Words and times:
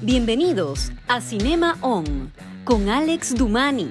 Bienvenidos 0.00 0.92
a 1.08 1.20
Cinema 1.20 1.76
On 1.80 2.32
con 2.64 2.88
Alex 2.88 3.34
Dumani. 3.34 3.90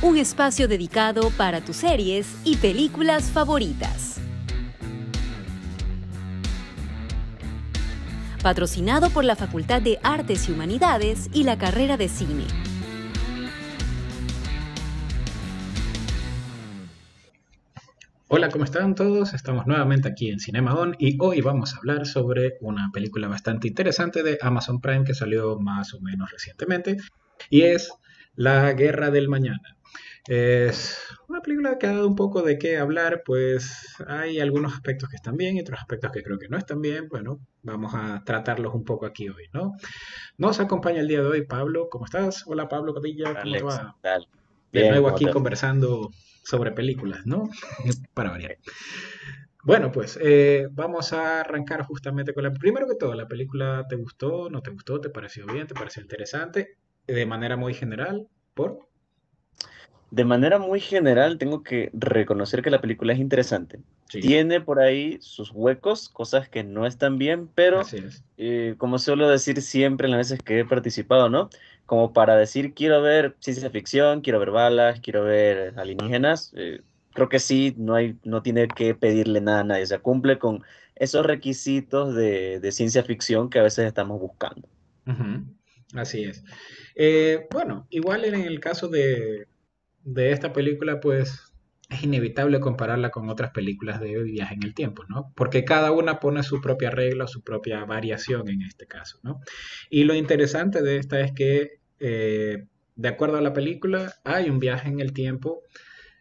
Un 0.00 0.16
espacio 0.16 0.66
dedicado 0.66 1.28
para 1.36 1.60
tus 1.60 1.76
series 1.76 2.26
y 2.44 2.56
películas 2.56 3.24
favoritas. 3.24 4.16
Patrocinado 8.42 9.10
por 9.10 9.24
la 9.24 9.36
Facultad 9.36 9.82
de 9.82 9.98
Artes 10.02 10.48
y 10.48 10.52
Humanidades 10.52 11.28
y 11.34 11.44
la 11.44 11.58
carrera 11.58 11.98
de 11.98 12.08
cine. 12.08 12.46
Hola, 18.30 18.50
¿cómo 18.50 18.64
están 18.64 18.94
todos? 18.94 19.32
Estamos 19.32 19.66
nuevamente 19.66 20.06
aquí 20.06 20.28
en 20.28 20.38
Cinema 20.38 20.74
On 20.74 20.94
y 20.98 21.16
hoy 21.18 21.40
vamos 21.40 21.72
a 21.72 21.78
hablar 21.78 22.06
sobre 22.06 22.58
una 22.60 22.90
película 22.92 23.26
bastante 23.26 23.68
interesante 23.68 24.22
de 24.22 24.36
Amazon 24.42 24.82
Prime 24.82 25.04
que 25.04 25.14
salió 25.14 25.58
más 25.58 25.94
o 25.94 26.00
menos 26.02 26.30
recientemente 26.30 26.98
y 27.48 27.62
es 27.62 27.90
La 28.34 28.70
Guerra 28.74 29.10
del 29.10 29.30
Mañana. 29.30 29.78
Es 30.26 30.98
una 31.26 31.40
película 31.40 31.78
que 31.78 31.86
ha 31.86 31.92
dado 31.92 32.06
un 32.06 32.16
poco 32.16 32.42
de 32.42 32.58
qué 32.58 32.76
hablar, 32.76 33.22
pues 33.24 33.96
hay 34.06 34.40
algunos 34.40 34.74
aspectos 34.74 35.08
que 35.08 35.16
están 35.16 35.38
bien 35.38 35.56
y 35.56 35.60
otros 35.60 35.80
aspectos 35.80 36.12
que 36.12 36.22
creo 36.22 36.38
que 36.38 36.50
no 36.50 36.58
están 36.58 36.82
bien. 36.82 37.08
Bueno, 37.08 37.40
vamos 37.62 37.94
a 37.94 38.22
tratarlos 38.26 38.74
un 38.74 38.84
poco 38.84 39.06
aquí 39.06 39.30
hoy, 39.30 39.44
¿no? 39.54 39.72
Nos 40.36 40.60
acompaña 40.60 41.00
el 41.00 41.08
día 41.08 41.22
de 41.22 41.28
hoy 41.28 41.46
Pablo, 41.46 41.88
¿cómo 41.90 42.04
estás? 42.04 42.44
Hola 42.46 42.68
Pablo 42.68 42.92
Catilla, 42.92 43.40
¿cómo 43.40 43.56
te 43.56 43.62
va? 43.62 43.96
De 44.72 44.88
nuevo 44.90 45.08
aquí 45.08 45.26
conversando 45.30 46.10
sobre 46.44 46.72
películas, 46.72 47.26
¿no? 47.26 47.48
Para 48.14 48.30
variar. 48.30 48.56
Bueno, 49.64 49.92
pues 49.92 50.18
eh, 50.22 50.68
vamos 50.70 51.12
a 51.12 51.40
arrancar 51.40 51.84
justamente 51.84 52.32
con 52.32 52.44
la... 52.44 52.52
Primero 52.52 52.86
que 52.86 52.94
todo, 52.94 53.14
¿la 53.14 53.28
película 53.28 53.86
te 53.88 53.96
gustó, 53.96 54.48
no 54.48 54.62
te 54.62 54.70
gustó, 54.70 55.00
te 55.00 55.10
pareció 55.10 55.46
bien, 55.46 55.66
te 55.66 55.74
pareció 55.74 56.00
interesante? 56.00 56.76
De 57.06 57.26
manera 57.26 57.56
muy 57.56 57.74
general, 57.74 58.28
¿por? 58.54 58.88
De 60.10 60.24
manera 60.24 60.58
muy 60.58 60.80
general, 60.80 61.36
tengo 61.36 61.62
que 61.62 61.90
reconocer 61.92 62.62
que 62.62 62.70
la 62.70 62.80
película 62.80 63.12
es 63.12 63.18
interesante. 63.18 63.80
Tiene 64.08 64.62
por 64.62 64.80
ahí 64.80 65.18
sus 65.20 65.50
huecos, 65.52 66.08
cosas 66.08 66.48
que 66.48 66.64
no 66.64 66.86
están 66.86 67.18
bien, 67.18 67.46
pero 67.54 67.82
eh, 68.38 68.74
como 68.78 68.98
suelo 68.98 69.28
decir 69.28 69.60
siempre 69.60 70.06
en 70.06 70.12
las 70.12 70.30
veces 70.30 70.42
que 70.42 70.60
he 70.60 70.64
participado, 70.64 71.28
¿no? 71.28 71.50
Como 71.88 72.12
para 72.12 72.36
decir, 72.36 72.74
quiero 72.74 73.00
ver 73.00 73.34
ciencia 73.40 73.70
ficción, 73.70 74.20
quiero 74.20 74.38
ver 74.38 74.50
balas, 74.50 75.00
quiero 75.00 75.24
ver 75.24 75.72
alienígenas, 75.78 76.52
eh, 76.54 76.82
creo 77.14 77.30
que 77.30 77.38
sí, 77.38 77.74
no, 77.78 77.94
hay, 77.94 78.18
no 78.24 78.42
tiene 78.42 78.68
que 78.68 78.94
pedirle 78.94 79.40
nada 79.40 79.60
a 79.60 79.64
nadie, 79.64 79.84
o 79.84 79.86
sea, 79.86 80.00
cumple 80.00 80.38
con 80.38 80.62
esos 80.96 81.24
requisitos 81.24 82.14
de, 82.14 82.60
ciencia 82.72 83.02
ficción 83.04 83.48
que 83.48 83.58
a 83.58 83.62
veces 83.62 83.86
estamos 83.86 84.20
buscando. 84.20 84.68
Así 85.94 86.24
es. 86.24 86.44
Eh, 86.94 87.46
bueno, 87.50 87.86
igual 87.88 88.26
en 88.26 88.34
el 88.34 88.60
caso 88.60 88.88
de, 88.88 89.46
de 90.04 90.32
esta 90.32 90.52
película, 90.52 91.00
pues 91.00 91.48
es 91.88 92.02
inevitable 92.02 92.60
compararla 92.60 93.10
con 93.10 93.30
otras 93.30 93.50
películas 93.52 94.00
de 94.00 94.22
viaje 94.22 94.54
en 94.54 94.62
el 94.62 94.74
tiempo, 94.74 95.04
¿no? 95.08 95.32
Porque 95.34 95.64
cada 95.64 95.90
una 95.90 96.20
pone 96.20 96.42
su 96.42 96.60
propia 96.60 96.90
regla, 96.90 97.26
su 97.26 97.42
propia 97.42 97.84
variación 97.84 98.48
en 98.48 98.62
este 98.62 98.86
caso, 98.86 99.18
¿no? 99.22 99.40
Y 99.88 100.04
lo 100.04 100.14
interesante 100.14 100.82
de 100.82 100.98
esta 100.98 101.20
es 101.20 101.32
que, 101.32 101.77
eh, 102.00 102.66
de 102.96 103.08
acuerdo 103.08 103.38
a 103.38 103.42
la 103.42 103.52
película, 103.52 104.14
hay 104.24 104.50
un 104.50 104.58
viaje 104.58 104.88
en 104.88 105.00
el 105.00 105.12
tiempo 105.12 105.62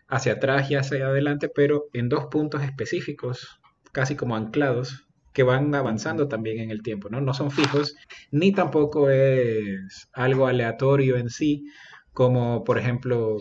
hacia 0.07 0.33
atrás 0.33 0.69
y 0.71 0.75
hacia 0.75 1.07
adelante, 1.07 1.49
pero 1.49 1.85
en 1.93 2.09
dos 2.09 2.27
puntos 2.27 2.63
específicos, 2.63 3.59
casi 3.91 4.15
como 4.15 4.35
anclados, 4.35 5.07
que 5.33 5.43
van 5.43 5.73
avanzando 5.75 6.27
también 6.27 6.59
en 6.59 6.71
el 6.71 6.81
tiempo, 6.81 7.09
¿no? 7.09 7.21
No 7.21 7.33
son 7.33 7.51
fijos, 7.51 7.95
ni 8.31 8.51
tampoco 8.53 9.09
es 9.09 10.09
algo 10.13 10.47
aleatorio 10.47 11.17
en 11.17 11.29
sí, 11.29 11.65
como 12.13 12.63
por 12.63 12.79
ejemplo 12.79 13.37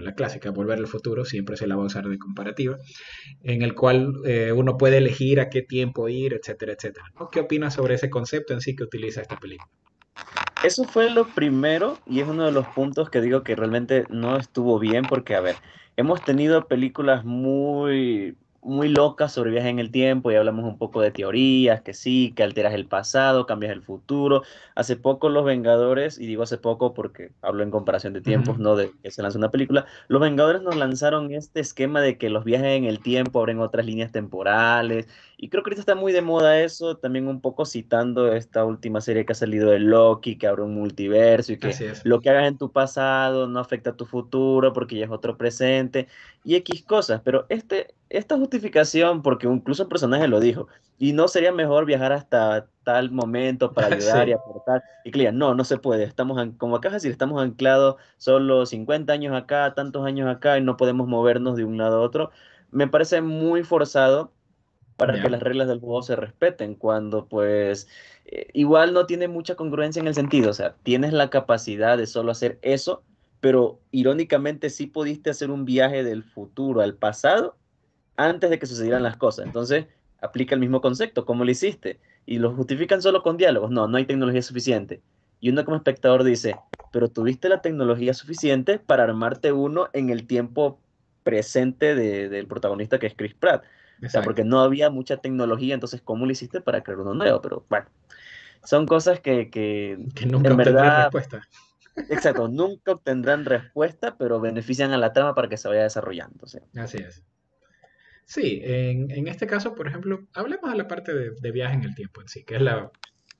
la 0.00 0.14
clásica, 0.14 0.50
Volver 0.50 0.78
al 0.78 0.86
Futuro, 0.86 1.24
siempre 1.24 1.56
se 1.56 1.66
la 1.66 1.76
va 1.76 1.82
a 1.82 1.86
usar 1.86 2.06
de 2.06 2.18
comparativa, 2.18 2.76
en 3.42 3.62
el 3.62 3.74
cual 3.74 4.12
eh, 4.26 4.52
uno 4.52 4.76
puede 4.76 4.98
elegir 4.98 5.40
a 5.40 5.48
qué 5.48 5.62
tiempo 5.62 6.08
ir, 6.08 6.34
etcétera, 6.34 6.72
etcétera. 6.72 7.06
¿Qué 7.32 7.40
opinas 7.40 7.74
sobre 7.74 7.94
ese 7.94 8.10
concepto 8.10 8.52
en 8.52 8.60
sí 8.60 8.76
que 8.76 8.84
utiliza 8.84 9.22
esta 9.22 9.38
película? 9.38 9.70
Eso 10.62 10.84
fue 10.84 11.08
lo 11.10 11.32
primero 11.32 12.02
y 12.04 12.20
es 12.20 12.26
uno 12.26 12.44
de 12.44 12.52
los 12.52 12.68
puntos 12.68 13.08
que 13.08 13.22
digo 13.22 13.42
que 13.44 13.56
realmente 13.56 14.06
no 14.10 14.36
estuvo 14.36 14.78
bien 14.78 15.08
porque, 15.08 15.34
a 15.34 15.40
ver, 15.40 15.60
hemos 15.96 16.22
tenido 16.22 16.68
películas 16.68 17.24
muy 17.24 18.36
muy 18.62 18.88
locas 18.88 19.32
sobre 19.32 19.50
viajes 19.50 19.70
en 19.70 19.78
el 19.78 19.90
tiempo 19.90 20.30
y 20.30 20.34
hablamos 20.34 20.64
un 20.64 20.76
poco 20.76 21.00
de 21.00 21.10
teorías, 21.10 21.80
que 21.80 21.94
sí, 21.94 22.32
que 22.36 22.42
alteras 22.42 22.74
el 22.74 22.86
pasado, 22.86 23.46
cambias 23.46 23.72
el 23.72 23.82
futuro. 23.82 24.42
Hace 24.74 24.96
poco 24.96 25.28
Los 25.28 25.44
Vengadores, 25.44 26.18
y 26.18 26.26
digo 26.26 26.42
hace 26.42 26.58
poco 26.58 26.92
porque 26.92 27.30
hablo 27.42 27.62
en 27.62 27.70
comparación 27.70 28.12
de 28.12 28.20
tiempos, 28.20 28.58
no 28.58 28.76
de 28.76 28.92
que 29.02 29.10
se 29.10 29.22
lanzó 29.22 29.38
una 29.38 29.50
película, 29.50 29.86
Los 30.08 30.20
Vengadores 30.20 30.62
nos 30.62 30.76
lanzaron 30.76 31.32
este 31.32 31.60
esquema 31.60 32.00
de 32.00 32.18
que 32.18 32.30
los 32.30 32.44
viajes 32.44 32.76
en 32.76 32.84
el 32.84 33.00
tiempo 33.00 33.40
abren 33.40 33.60
otras 33.60 33.86
líneas 33.86 34.12
temporales 34.12 35.06
y 35.42 35.48
creo 35.48 35.62
que 35.62 35.70
ahorita 35.70 35.80
está 35.80 35.94
muy 35.94 36.12
de 36.12 36.20
moda 36.20 36.60
eso, 36.60 36.98
también 36.98 37.26
un 37.26 37.40
poco 37.40 37.64
citando 37.64 38.30
esta 38.30 38.62
última 38.66 39.00
serie 39.00 39.24
que 39.24 39.32
ha 39.32 39.34
salido 39.34 39.70
de 39.70 39.78
Loki, 39.78 40.36
que 40.36 40.46
abre 40.46 40.64
un 40.64 40.74
multiverso 40.74 41.54
y 41.54 41.58
que 41.58 41.74
lo 42.04 42.20
que 42.20 42.28
hagas 42.28 42.46
en 42.46 42.58
tu 42.58 42.70
pasado 42.70 43.46
no 43.46 43.58
afecta 43.58 43.90
a 43.90 43.96
tu 43.96 44.04
futuro 44.04 44.74
porque 44.74 44.98
ya 44.98 45.06
es 45.06 45.10
otro 45.10 45.38
presente 45.38 46.08
y 46.44 46.56
X 46.56 46.82
cosas. 46.82 47.22
Pero 47.24 47.46
este, 47.48 47.94
esta 48.10 48.36
justificación, 48.50 49.22
porque 49.22 49.46
incluso 49.46 49.84
el 49.84 49.88
personaje 49.88 50.26
lo 50.26 50.40
dijo, 50.40 50.66
y 50.98 51.12
no 51.12 51.28
sería 51.28 51.52
mejor 51.52 51.86
viajar 51.86 52.12
hasta 52.12 52.66
tal 52.82 53.10
momento 53.12 53.72
para 53.72 53.86
ayudar 53.94 54.28
y 54.28 54.32
aportar. 54.32 54.82
Y 55.04 55.12
que 55.12 55.30
no, 55.32 55.54
no 55.54 55.64
se 55.64 55.78
puede. 55.78 56.04
Estamos, 56.04 56.38
como 56.58 56.76
acá 56.76 56.88
de 56.88 56.94
decir, 56.94 57.12
estamos 57.12 57.40
anclados 57.40 57.96
solo 58.18 58.66
50 58.66 59.12
años 59.12 59.34
acá, 59.34 59.74
tantos 59.74 60.04
años 60.04 60.28
acá 60.28 60.58
y 60.58 60.62
no 60.62 60.76
podemos 60.76 61.06
movernos 61.06 61.56
de 61.56 61.64
un 61.64 61.78
lado 61.78 61.98
a 61.98 62.00
otro. 62.00 62.30
Me 62.72 62.88
parece 62.88 63.20
muy 63.20 63.62
forzado 63.62 64.32
para 64.96 65.22
que 65.22 65.30
las 65.30 65.42
reglas 65.42 65.66
del 65.66 65.80
juego 65.80 66.02
se 66.02 66.14
respeten, 66.14 66.74
cuando 66.74 67.26
pues 67.26 67.88
eh, 68.26 68.48
igual 68.52 68.92
no 68.92 69.06
tiene 69.06 69.28
mucha 69.28 69.54
congruencia 69.54 70.00
en 70.00 70.08
el 70.08 70.14
sentido, 70.14 70.50
o 70.50 70.52
sea, 70.52 70.74
tienes 70.82 71.14
la 71.14 71.30
capacidad 71.30 71.96
de 71.96 72.06
solo 72.06 72.32
hacer 72.32 72.58
eso, 72.60 73.02
pero 73.40 73.80
irónicamente 73.92 74.68
sí 74.68 74.86
pudiste 74.86 75.30
hacer 75.30 75.50
un 75.50 75.64
viaje 75.64 76.04
del 76.04 76.22
futuro 76.22 76.82
al 76.82 76.96
pasado 76.96 77.56
antes 78.28 78.50
de 78.50 78.58
que 78.58 78.66
sucedieran 78.66 79.02
las 79.02 79.16
cosas. 79.16 79.46
Entonces, 79.46 79.86
aplica 80.20 80.54
el 80.54 80.60
mismo 80.60 80.80
concepto, 80.80 81.24
¿cómo 81.24 81.44
lo 81.44 81.50
hiciste? 81.50 82.00
Y 82.26 82.38
lo 82.38 82.54
justifican 82.54 83.02
solo 83.02 83.22
con 83.22 83.36
diálogos, 83.36 83.70
no, 83.70 83.88
no 83.88 83.96
hay 83.96 84.04
tecnología 84.04 84.42
suficiente. 84.42 85.00
Y 85.40 85.50
uno 85.50 85.64
como 85.64 85.76
espectador 85.76 86.22
dice, 86.22 86.56
pero 86.92 87.08
tuviste 87.08 87.48
la 87.48 87.62
tecnología 87.62 88.12
suficiente 88.12 88.78
para 88.78 89.04
armarte 89.04 89.52
uno 89.52 89.88
en 89.92 90.10
el 90.10 90.26
tiempo 90.26 90.78
presente 91.22 91.94
del 91.94 92.46
protagonista 92.46 92.98
que 92.98 93.06
es 93.06 93.14
Chris 93.16 93.34
Pratt. 93.34 93.64
O 94.04 94.08
sea, 94.08 94.22
porque 94.22 94.44
no 94.44 94.60
había 94.60 94.88
mucha 94.88 95.18
tecnología, 95.18 95.74
entonces, 95.74 96.00
¿cómo 96.00 96.24
lo 96.24 96.32
hiciste 96.32 96.62
para 96.62 96.82
crear 96.82 97.00
uno 97.00 97.12
nuevo? 97.12 97.42
Pero 97.42 97.66
bueno, 97.68 97.86
son 98.64 98.86
cosas 98.86 99.20
que, 99.20 99.50
que, 99.50 99.98
que 100.14 100.26
nunca 100.26 100.50
en 100.50 100.56
verdad, 100.56 101.02
respuesta. 101.04 101.42
Exacto, 102.08 102.48
nunca 102.48 102.92
obtendrán 102.92 103.44
respuesta, 103.44 104.16
pero 104.16 104.40
benefician 104.40 104.92
a 104.92 104.98
la 104.98 105.12
trama 105.12 105.34
para 105.34 105.48
que 105.48 105.56
se 105.56 105.68
vaya 105.68 105.82
desarrollando. 105.82 106.46
Así 106.76 106.98
es. 106.98 107.22
Sí, 108.30 108.60
en, 108.62 109.10
en, 109.10 109.26
este 109.26 109.44
caso, 109.48 109.74
por 109.74 109.88
ejemplo, 109.88 110.28
hablemos 110.34 110.70
de 110.70 110.78
la 110.78 110.86
parte 110.86 111.12
de, 111.12 111.50
viaje 111.50 111.74
en 111.74 111.82
el 111.82 111.96
tiempo 111.96 112.20
en 112.20 112.28
sí, 112.28 112.44
que 112.44 112.54
es 112.54 112.62
la 112.62 112.88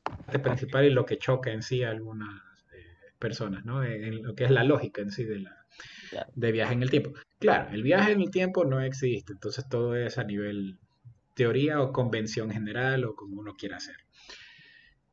parte 0.03 0.41
principal 0.41 0.85
y 0.85 0.91
lo 0.91 1.07
que 1.07 1.17
choca 1.17 1.53
en 1.53 1.63
sí 1.63 1.85
a 1.85 1.91
algunas 1.91 2.43
eh, 2.75 3.13
personas, 3.17 3.65
¿no? 3.65 3.85
En, 3.85 4.21
lo 4.21 4.35
que 4.35 4.43
es 4.43 4.51
la 4.51 4.65
lógica 4.65 5.01
en 5.01 5.13
sí 5.13 5.23
de, 5.23 5.43
la, 5.43 5.65
de 6.35 6.51
viaje 6.51 6.73
en 6.73 6.83
el 6.83 6.91
tiempo. 6.91 7.13
Claro, 7.39 7.71
el 7.71 7.85
viaje 7.85 8.11
en 8.11 8.21
el 8.21 8.33
tiempo 8.33 8.65
no 8.65 8.81
existe, 8.81 9.33
entonces 9.33 9.69
todo 9.69 9.95
es 9.95 10.19
a 10.19 10.25
nivel 10.25 10.81
teoría 11.35 11.81
o 11.81 11.93
convención 11.93 12.51
general 12.51 13.05
o 13.05 13.15
como 13.15 13.43
uno 13.43 13.55
quiera 13.55 13.77
hacer. 13.77 13.95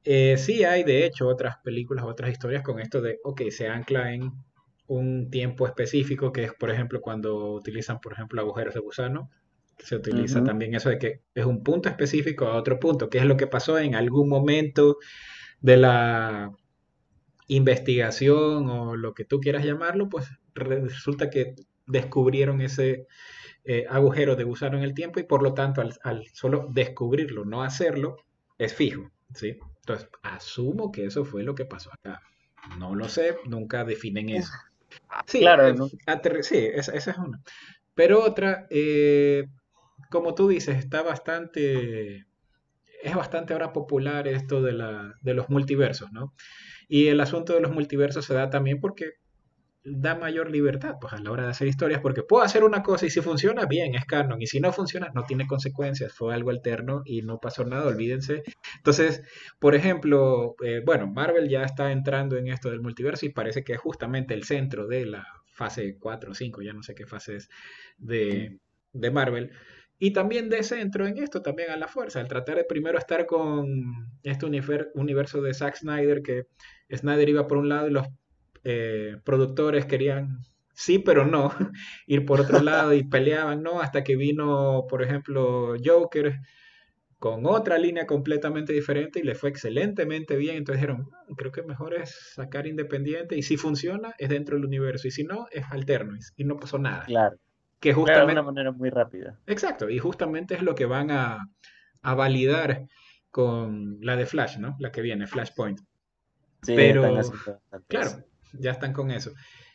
Eh, 0.04 0.38
sí 0.38 0.64
hay, 0.64 0.86
de 0.86 1.06
hecho, 1.06 1.28
otras 1.28 1.58
películas, 1.64 2.04
otras 2.04 2.32
historias 2.32 2.64
con 2.64 2.80
esto 2.80 3.00
de, 3.00 3.20
ok, 3.24 3.44
se 3.52 3.68
ancla 3.68 4.12
en 4.12 4.32
un 4.88 5.30
tiempo 5.30 5.68
específico, 5.68 6.32
que 6.32 6.46
es, 6.46 6.54
por 6.56 6.72
ejemplo, 6.72 7.00
cuando 7.00 7.52
utilizan, 7.52 8.00
por 8.00 8.14
ejemplo, 8.14 8.42
agujeros 8.42 8.74
de 8.74 8.80
gusano, 8.80 9.30
se 9.80 9.96
utiliza 9.96 10.44
también 10.44 10.74
eso 10.76 10.90
de 10.90 10.98
que 10.98 11.22
es 11.34 11.46
un 11.46 11.64
punto 11.64 11.90
específico 11.90 12.46
a 12.46 12.56
otro 12.56 12.80
punto, 12.80 13.10
que 13.10 13.20
es 13.20 13.26
lo 13.26 13.38
que 13.38 13.48
pasó 13.48 13.78
en 13.78 13.96
algún 13.96 14.28
momento 14.30 14.98
de 15.62 15.78
la 15.78 16.52
investigación 17.48 18.70
o 18.70 18.96
lo 18.96 19.14
que 19.14 19.26
tú 19.26 19.40
quieras 19.40 19.64
llamarlo, 19.64 20.10
pues 20.10 20.30
resulta 20.54 21.30
que 21.30 21.56
descubrieron 21.86 22.62
ese 22.62 23.08
eh, 23.64 23.86
agujero 23.90 24.36
de 24.36 24.44
gusano 24.44 24.78
en 24.78 24.84
el 24.84 24.94
tiempo 24.94 25.20
y 25.20 25.24
por 25.24 25.44
lo 25.44 25.54
tanto 25.54 25.82
al, 25.82 26.26
solo 26.34 26.68
descubrirlo, 26.72 27.46
no 27.46 27.64
hacerlo, 27.64 28.18
es 28.58 28.74
fijo, 28.74 29.12
¿sí? 29.34 29.58
Entonces, 29.80 30.10
asumo 30.24 30.92
que 30.92 31.06
eso 31.06 31.24
fue 31.24 31.44
lo 31.44 31.56
que 31.56 31.66
pasó 31.66 31.92
acá. 31.94 32.22
No 32.78 32.96
lo 32.96 33.08
sé, 33.08 33.38
nunca 33.46 33.86
definen 33.86 34.30
eso. 34.30 34.52
Sí, 35.26 35.40
claro, 35.40 35.68
eh, 35.68 36.44
sí, 36.44 36.58
esa, 36.58 36.94
es 36.94 37.08
una. 37.18 37.42
Pero 37.94 38.24
otra, 38.24 38.68
eh, 38.70 39.48
como 40.10 40.36
tú 40.36 40.48
dices, 40.48 40.78
está 40.78 41.02
bastante 41.04 42.26
es 43.02 43.16
bastante 43.16 43.54
ahora 43.54 43.74
popular 43.74 44.28
esto 44.28 44.62
de, 44.62 44.74
la, 44.74 45.16
de 45.22 45.34
los 45.34 45.50
multiversos, 45.50 46.12
¿no? 46.12 46.34
Y 46.88 47.08
el 47.08 47.20
asunto 47.20 47.54
de 47.54 47.62
los 47.62 47.72
multiversos 47.72 48.26
se 48.26 48.34
da 48.34 48.50
también 48.50 48.80
porque 48.80 49.14
da 49.90 50.16
mayor 50.16 50.52
libertad 50.52 50.96
pues, 51.00 51.14
a 51.14 51.20
la 51.20 51.32
hora 51.32 51.44
de 51.44 51.50
hacer 51.50 51.68
historias, 51.68 52.02
porque 52.02 52.24
puedo 52.24 52.44
hacer 52.44 52.64
una 52.64 52.84
cosa 52.84 53.06
y 53.06 53.10
si 53.10 53.22
funciona, 53.22 53.66
bien, 53.66 53.96
es 53.96 54.06
canon, 54.06 54.42
y 54.42 54.48
si 54.48 54.60
no 54.60 54.74
funciona, 54.74 55.10
no 55.14 55.24
tiene 55.24 55.48
consecuencias, 55.48 56.14
fue 56.14 56.34
algo 56.34 56.50
alterno 56.50 57.04
y 57.06 57.22
no 57.22 57.40
pasó 57.40 57.64
nada, 57.64 57.88
olvídense. 57.88 58.44
Entonces, 58.78 59.24
por 59.60 59.76
ejemplo, 59.76 60.56
eh, 60.64 60.82
bueno, 60.86 61.08
Marvel 61.08 61.48
ya 61.48 61.64
está 61.64 61.92
entrando 61.92 62.36
en 62.36 62.48
esto 62.48 62.70
del 62.70 62.82
multiverso 62.82 63.26
y 63.26 63.30
parece 63.30 63.64
que 63.64 63.74
es 63.74 63.80
justamente 63.80 64.34
el 64.34 64.44
centro 64.44 64.88
de 64.88 65.06
la 65.06 65.26
fase 65.54 65.98
4 65.98 66.32
o 66.32 66.36
5, 66.36 66.62
ya 66.62 66.74
no 66.74 66.84
sé 66.84 66.94
qué 66.94 67.06
fase 67.06 67.38
es 67.38 67.50
de, 67.98 68.60
de 68.92 69.12
Marvel. 69.12 69.52
Y 70.00 70.12
también 70.12 70.50
de 70.50 70.64
centro 70.64 71.08
en 71.08 71.18
esto, 71.18 71.42
también 71.42 71.72
a 71.72 71.78
la 71.78 71.88
fuerza, 71.88 72.20
al 72.20 72.28
tratar 72.28 72.58
de 72.58 72.64
primero 72.64 72.98
estar 72.98 73.26
con 73.26 74.10
este 74.24 74.46
universo 74.94 75.42
de 75.42 75.54
Zack 75.54 75.78
Snyder, 75.78 76.22
que 76.22 76.48
Snyder 76.96 77.30
iba 77.30 77.48
por 77.48 77.58
un 77.58 77.70
lado 77.70 77.88
y 77.88 77.92
los 77.92 78.08
eh, 78.64 79.18
productores 79.24 79.86
querían 79.86 80.40
sí, 80.78 81.00
pero 81.00 81.26
no, 81.26 81.52
ir 82.08 82.26
por 82.26 82.40
otro 82.40 82.62
lado 82.62 82.94
y 82.94 83.04
peleaban, 83.04 83.64
¿no? 83.64 83.82
Hasta 83.82 84.04
que 84.04 84.16
vino, 84.16 84.86
por 84.88 85.02
ejemplo, 85.02 85.76
Joker 85.84 86.40
con 87.20 87.48
otra 87.48 87.80
línea 87.80 88.06
completamente 88.06 88.74
diferente 88.74 89.20
y 89.20 89.24
le 89.24 89.34
fue 89.34 89.50
excelentemente 89.50 90.36
bien. 90.36 90.58
Entonces 90.58 90.82
dijeron, 90.82 91.10
mm, 91.28 91.34
creo 91.34 91.52
que 91.52 91.64
mejor 91.64 91.96
es 91.96 92.34
sacar 92.36 92.68
independiente 92.68 93.36
y 93.36 93.42
si 93.42 93.58
funciona 93.58 94.14
es 94.20 94.30
dentro 94.30 94.56
del 94.56 94.66
universo 94.66 95.08
y 95.08 95.12
si 95.12 95.24
no 95.24 95.48
es 95.52 95.66
alterno 95.72 96.16
y 96.36 96.44
no 96.44 96.58
pasó 96.58 96.78
nada. 96.78 97.06
Claro. 97.06 97.38
Que 97.80 97.94
justamente... 97.94 98.28
de 98.28 98.32
una 98.34 98.44
manera 98.44 98.72
muy 98.72 98.90
rápida. 98.90 99.40
Exacto, 99.46 99.90
y 99.90 100.00
justamente 100.00 100.56
es 100.56 100.62
lo 100.62 100.76
que 100.76 100.86
van 100.86 101.12
a, 101.12 101.50
a 102.02 102.16
validar 102.16 102.88
con 103.30 104.00
la 104.02 104.16
de 104.16 104.26
Flash, 104.26 104.58
¿no? 104.58 104.76
La 104.80 104.92
que 104.92 105.02
viene, 105.02 105.28
Flashpoint. 105.28 105.80
Sí, 106.64 106.74
pero, 106.76 107.22
claro, 107.88 108.10
ya 108.54 108.72
están 108.72 108.94
con 108.94 109.12
eso. 109.12 109.32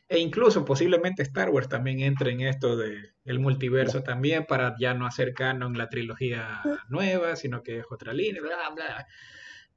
E 0.08 0.19
incluso 0.19 0.64
posiblemente 0.64 1.22
Star 1.22 1.49
Wars 1.49 1.69
también 1.69 2.00
entre 2.00 2.32
en 2.32 2.40
esto 2.40 2.76
de 2.76 3.12
el 3.25 3.38
multiverso 3.38 4.02
también 4.02 4.44
para 4.46 4.75
ya 4.78 4.93
no 4.93 5.06
hacer 5.06 5.32
canon 5.32 5.78
la 5.78 5.88
trilogía 5.88 6.60
nueva, 6.88 7.37
sino 7.37 7.62
que 7.62 7.78
es 7.78 7.87
otra 7.88 8.12
línea, 8.12 8.43
bla, 8.43 8.69
bla. 8.75 9.06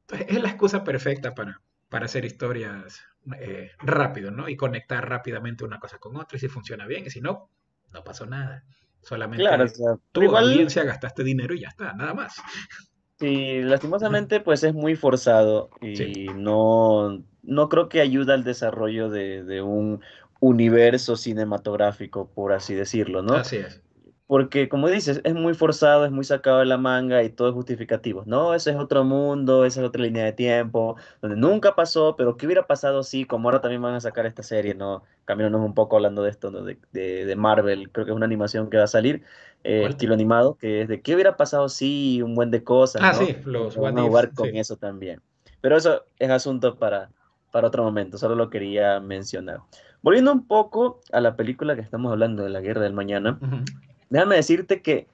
Entonces, 0.01 0.27
es 0.36 0.42
la 0.42 0.50
excusa 0.50 0.83
perfecta 0.83 1.33
para, 1.33 1.62
para 1.88 2.06
hacer 2.06 2.25
historias 2.25 3.01
eh, 3.39 3.72
rápido, 3.80 4.31
¿no? 4.31 4.50
Y 4.50 4.57
conectar 4.57 5.07
rápidamente 5.07 5.63
una 5.63 5.80
cosa 5.80 6.00
con 6.00 6.18
otra 6.18 6.38
y 6.38 6.39
si 6.39 6.48
funciona 6.48 6.86
bien 6.86 7.06
y 7.06 7.12
si 7.12 7.22
no, 7.22 7.50
no 7.96 8.04
pasó 8.04 8.26
nada. 8.28 8.64
Solamente 9.02 9.44
claro, 9.44 9.66
igual... 10.16 10.50
audiencia 10.50 10.84
gastaste 10.84 11.24
dinero 11.24 11.54
y 11.54 11.62
ya 11.62 11.70
está, 11.70 11.94
nada 11.94 12.14
más. 12.14 12.36
Sí, 13.20 13.62
lastimosamente 13.62 14.42
pues 14.42 14.64
es 14.64 14.74
muy 14.74 14.96
forzado 14.96 15.70
y 15.82 16.28
no, 16.36 17.24
no 17.44 17.70
creo 17.70 17.88
que 17.88 18.02
ayuda 18.02 18.34
al 18.34 18.44
desarrollo 18.44 19.10
de, 19.10 19.44
de, 19.44 19.62
un 19.62 20.02
universo 20.42 21.16
cinematográfico, 21.16 22.30
por 22.34 22.52
así 22.52 22.74
decirlo, 22.74 23.22
¿no? 23.22 23.36
Así 23.36 23.58
es. 23.58 23.82
Porque, 24.27 24.68
como 24.69 24.88
dices, 24.88 25.22
es 25.24 25.36
muy 25.36 25.54
forzado, 25.54 26.04
es 26.04 26.12
muy 26.12 26.24
sacado 26.24 26.60
de 26.60 26.66
la 26.66 26.80
manga 26.80 27.22
y 27.22 27.30
todo 27.30 27.50
es 27.50 27.54
justificativo. 27.54 28.24
No, 28.25 28.56
ese 28.56 28.72
es 28.72 28.75
otro 28.75 29.04
mundo, 29.04 29.66
esa 29.66 29.81
es 29.81 29.88
otra 29.88 30.01
línea 30.01 30.25
de 30.25 30.33
tiempo, 30.33 30.95
donde 31.22 31.38
nunca 31.38 31.75
pasó, 31.75 32.16
pero 32.16 32.36
¿qué 32.36 32.48
hubiera 32.48 32.66
pasado 32.66 33.04
si, 33.04 33.25
como 33.25 33.48
ahora 33.48 33.62
también 33.62 33.83
van 33.83 33.94
a 33.94 34.01
sacar 34.01 34.25
esta 34.25 34.42
serie, 34.42 34.74
¿no? 34.74 35.04
Cambiándonos 35.25 35.63
un 35.63 35.75
poco 35.75 35.98
hablando 35.98 36.24
de 36.24 36.31
esto, 36.31 36.50
¿no? 36.50 36.63
de, 36.63 36.80
de, 36.92 37.25
de, 37.25 37.36
Marvel, 37.36 37.92
creo 37.92 38.06
que 38.06 38.12
es 38.12 38.16
una 38.16 38.25
animación 38.25 38.72
que 38.72 38.77
va 38.77 38.86
a 38.86 38.88
salir, 38.88 39.22
eh, 39.63 39.86
estilo 39.88 40.16
animado, 40.16 40.56
que 40.56 40.81
es 40.81 40.88
de 40.88 41.01
qué 41.01 41.13
hubiera 41.13 41.38
pasado 41.38 41.69
si 41.69 42.24
un 42.24 42.33
buen 42.33 42.50
de 42.50 42.63
cosas. 42.63 43.04
Ah, 43.06 43.13
¿no? 43.13 43.27
sí, 43.27 43.38
los 43.45 43.77
Van 43.77 44.00
a 44.00 44.04
jugar 44.04 44.33
con 44.33 44.50
sí. 44.50 44.57
eso 44.57 44.75
también. 44.75 45.22
Pero 45.62 45.77
eso 45.77 46.04
es 46.18 46.31
asunto 46.31 46.77
para, 46.77 47.12
para 47.51 47.68
otro 47.68 47.83
momento, 47.83 48.18
solo 48.18 48.33
lo 48.33 48.50
quería 48.50 49.00
mencionar. 49.00 49.60
Volviendo 50.01 50.31
un 50.31 50.48
poco 50.48 51.01
a 51.12 51.22
la 51.22 51.36
película 51.36 51.75
que 51.75 51.81
estamos 51.81 52.12
hablando 52.12 52.44
de 52.44 52.50
la 52.50 52.62
Guerra 52.62 52.81
del 52.81 52.94
Mañana. 52.94 53.38
Uh 53.39 53.45
-huh 53.45 53.66
déjame 54.10 54.36
decirte 54.36 54.81
que 54.81 55.07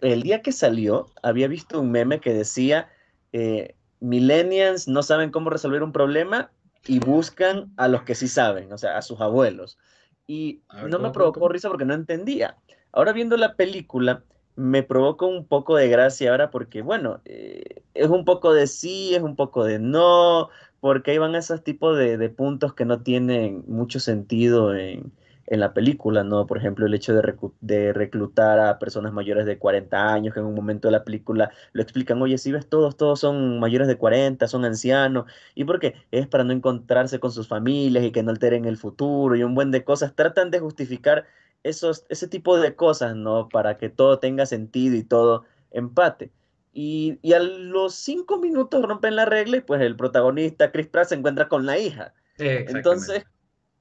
el 0.00 0.22
día 0.22 0.42
que 0.42 0.52
salió 0.52 1.06
había 1.22 1.48
visto 1.48 1.80
un 1.80 1.90
meme 1.90 2.20
que 2.20 2.32
decía, 2.32 2.88
eh, 3.32 3.74
millennials 4.00 4.88
no 4.88 5.02
saben 5.02 5.30
cómo 5.30 5.50
resolver 5.50 5.82
un 5.82 5.92
problema 5.92 6.50
y 6.86 6.98
buscan 6.98 7.72
a 7.76 7.88
los 7.88 8.02
que 8.02 8.14
sí 8.14 8.28
saben, 8.28 8.72
o 8.72 8.78
sea, 8.78 8.96
a 8.96 9.02
sus 9.02 9.20
abuelos. 9.20 9.78
Y 10.26 10.62
ver, 10.72 10.88
no 10.88 10.98
me 10.98 11.10
provocó 11.10 11.48
risa 11.48 11.68
porque 11.68 11.84
no 11.84 11.94
entendía. 11.94 12.56
Ahora 12.92 13.12
viendo 13.12 13.36
la 13.36 13.56
película, 13.56 14.24
me 14.56 14.82
provocó 14.82 15.26
un 15.26 15.46
poco 15.46 15.76
de 15.76 15.88
gracia 15.88 16.30
ahora 16.30 16.50
porque, 16.50 16.82
bueno, 16.82 17.20
eh, 17.24 17.82
es 17.94 18.08
un 18.08 18.24
poco 18.24 18.54
de 18.54 18.66
sí, 18.66 19.14
es 19.14 19.22
un 19.22 19.36
poco 19.36 19.64
de 19.64 19.78
no, 19.78 20.48
porque 20.80 21.10
ahí 21.10 21.18
van 21.18 21.34
esos 21.34 21.62
tipos 21.62 21.96
de, 21.96 22.16
de 22.16 22.28
puntos 22.30 22.74
que 22.74 22.84
no 22.84 23.02
tienen 23.02 23.64
mucho 23.66 24.00
sentido 24.00 24.74
en, 24.74 25.12
en 25.50 25.58
la 25.60 25.74
película, 25.74 26.22
¿no? 26.22 26.46
Por 26.46 26.58
ejemplo, 26.58 26.86
el 26.86 26.94
hecho 26.94 27.12
de, 27.12 27.34
de, 27.60 27.92
reclutar 27.92 28.60
a 28.60 28.78
personas 28.78 29.12
mayores 29.12 29.46
de 29.46 29.58
40 29.58 30.12
años, 30.12 30.32
que 30.32 30.38
en 30.38 30.46
un 30.46 30.54
momento 30.54 30.86
de 30.88 30.92
la 30.92 31.04
película 31.04 31.50
lo 31.72 31.82
explican, 31.82 32.22
oye, 32.22 32.38
si 32.38 32.52
ves 32.52 32.68
todos, 32.68 32.96
todos 32.96 33.18
son 33.18 33.58
mayores 33.58 33.88
de 33.88 33.98
40, 33.98 34.46
son 34.46 34.64
ancianos, 34.64 35.24
¿y 35.56 35.64
por 35.64 35.80
qué? 35.80 35.96
Es 36.12 36.28
para 36.28 36.44
no 36.44 36.52
encontrarse 36.52 37.18
con 37.18 37.32
sus 37.32 37.48
familias 37.48 38.04
y 38.04 38.12
que 38.12 38.22
no 38.22 38.30
alteren 38.30 38.64
el 38.64 38.76
futuro 38.76 39.34
y 39.34 39.42
un 39.42 39.56
buen 39.56 39.72
de 39.72 39.82
cosas, 39.82 40.14
tratan 40.14 40.52
de 40.52 40.60
justificar 40.60 41.26
esos, 41.64 42.06
ese 42.08 42.28
tipo 42.28 42.58
de 42.60 42.76
cosas, 42.76 43.16
¿no? 43.16 43.48
Para 43.48 43.76
que 43.76 43.88
todo 43.90 44.20
tenga 44.20 44.46
sentido 44.46 44.94
y 44.94 45.02
todo 45.02 45.44
empate. 45.72 46.30
Y, 46.72 47.18
y 47.22 47.32
a 47.32 47.40
los 47.40 47.96
cinco 47.96 48.38
minutos 48.38 48.82
rompen 48.82 49.16
la 49.16 49.24
regla 49.24 49.56
y 49.56 49.60
pues 49.62 49.80
el 49.80 49.96
protagonista, 49.96 50.70
Chris 50.70 50.86
Pratt, 50.86 51.08
se 51.08 51.16
encuentra 51.16 51.48
con 51.48 51.66
la 51.66 51.76
hija. 51.76 52.14
Entonces, 52.38 53.24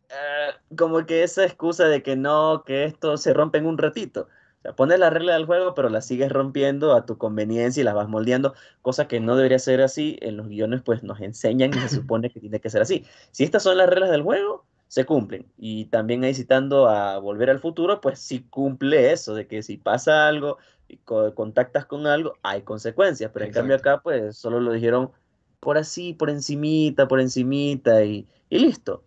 Uh, 0.10 0.76
como 0.76 1.06
que 1.06 1.24
esa 1.24 1.46
excusa 1.46 1.88
de 1.88 2.02
que 2.02 2.16
no, 2.16 2.64
que 2.66 2.84
esto 2.86 3.18
se 3.18 3.34
rompe 3.34 3.60
en 3.60 3.68
un 3.68 3.78
ratito. 3.78 4.28
O 4.60 4.62
sea, 4.62 4.76
pones 4.76 5.00
la 5.00 5.10
regla 5.10 5.34
del 5.34 5.46
juego, 5.46 5.74
pero 5.74 5.90
la 5.90 6.02
sigues 6.02 6.32
rompiendo 6.32 6.94
a 6.94 7.06
tu 7.06 7.18
conveniencia 7.18 7.82
y 7.82 7.84
las 7.84 7.94
vas 7.94 8.10
moldeando, 8.10 8.54
cosa 8.82 9.08
que 9.08 9.20
no 9.20 9.36
debería 9.36 9.60
ser 9.60 9.82
así. 9.82 10.18
En 10.22 10.36
los 10.38 10.48
guiones, 10.48 10.82
pues 10.82 11.04
nos 11.04 11.22
enseñan 11.22 11.74
y 11.74 11.80
se 11.80 11.90
supone 11.90 12.30
que 12.32 12.40
tiene 12.40 12.60
que 12.60 12.70
ser 12.70 12.82
así. 12.82 13.06
Si 13.32 13.44
estas 13.44 13.64
son 13.64 13.78
las 13.78 13.88
reglas 13.90 14.12
del 14.12 14.24
juego, 14.24 14.66
se 14.88 15.06
cumplen. 15.06 15.52
Y 15.58 15.86
también 15.86 16.24
ahí 16.24 16.34
citando 16.34 16.90
a 16.90 17.20
Volver 17.20 17.50
al 17.52 17.60
Futuro, 17.60 18.02
pues 18.02 18.20
sí 18.20 18.44
cumple 18.50 19.12
eso, 19.12 19.36
de 19.36 19.48
que 19.48 19.64
si 19.64 19.78
pasa 19.78 20.28
algo 20.28 20.58
y 20.88 20.98
co 20.98 21.34
contactas 21.36 21.86
con 21.86 22.08
algo, 22.08 22.34
hay 22.42 22.64
consecuencias. 22.64 23.32
Pero 23.32 23.46
Exacto. 23.46 23.60
en 23.60 23.62
cambio 23.62 23.76
acá, 23.78 24.02
pues 24.04 24.38
solo 24.38 24.60
lo 24.60 24.72
dijeron 24.74 25.12
por 25.60 25.78
así, 25.78 26.14
por 26.14 26.30
encimita, 26.30 27.08
por 27.08 27.22
encimita 27.22 28.04
y, 28.04 28.28
y 28.50 28.60
listo. 28.60 29.04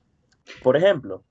Por 0.61 0.77
ejemplo, 0.77 1.23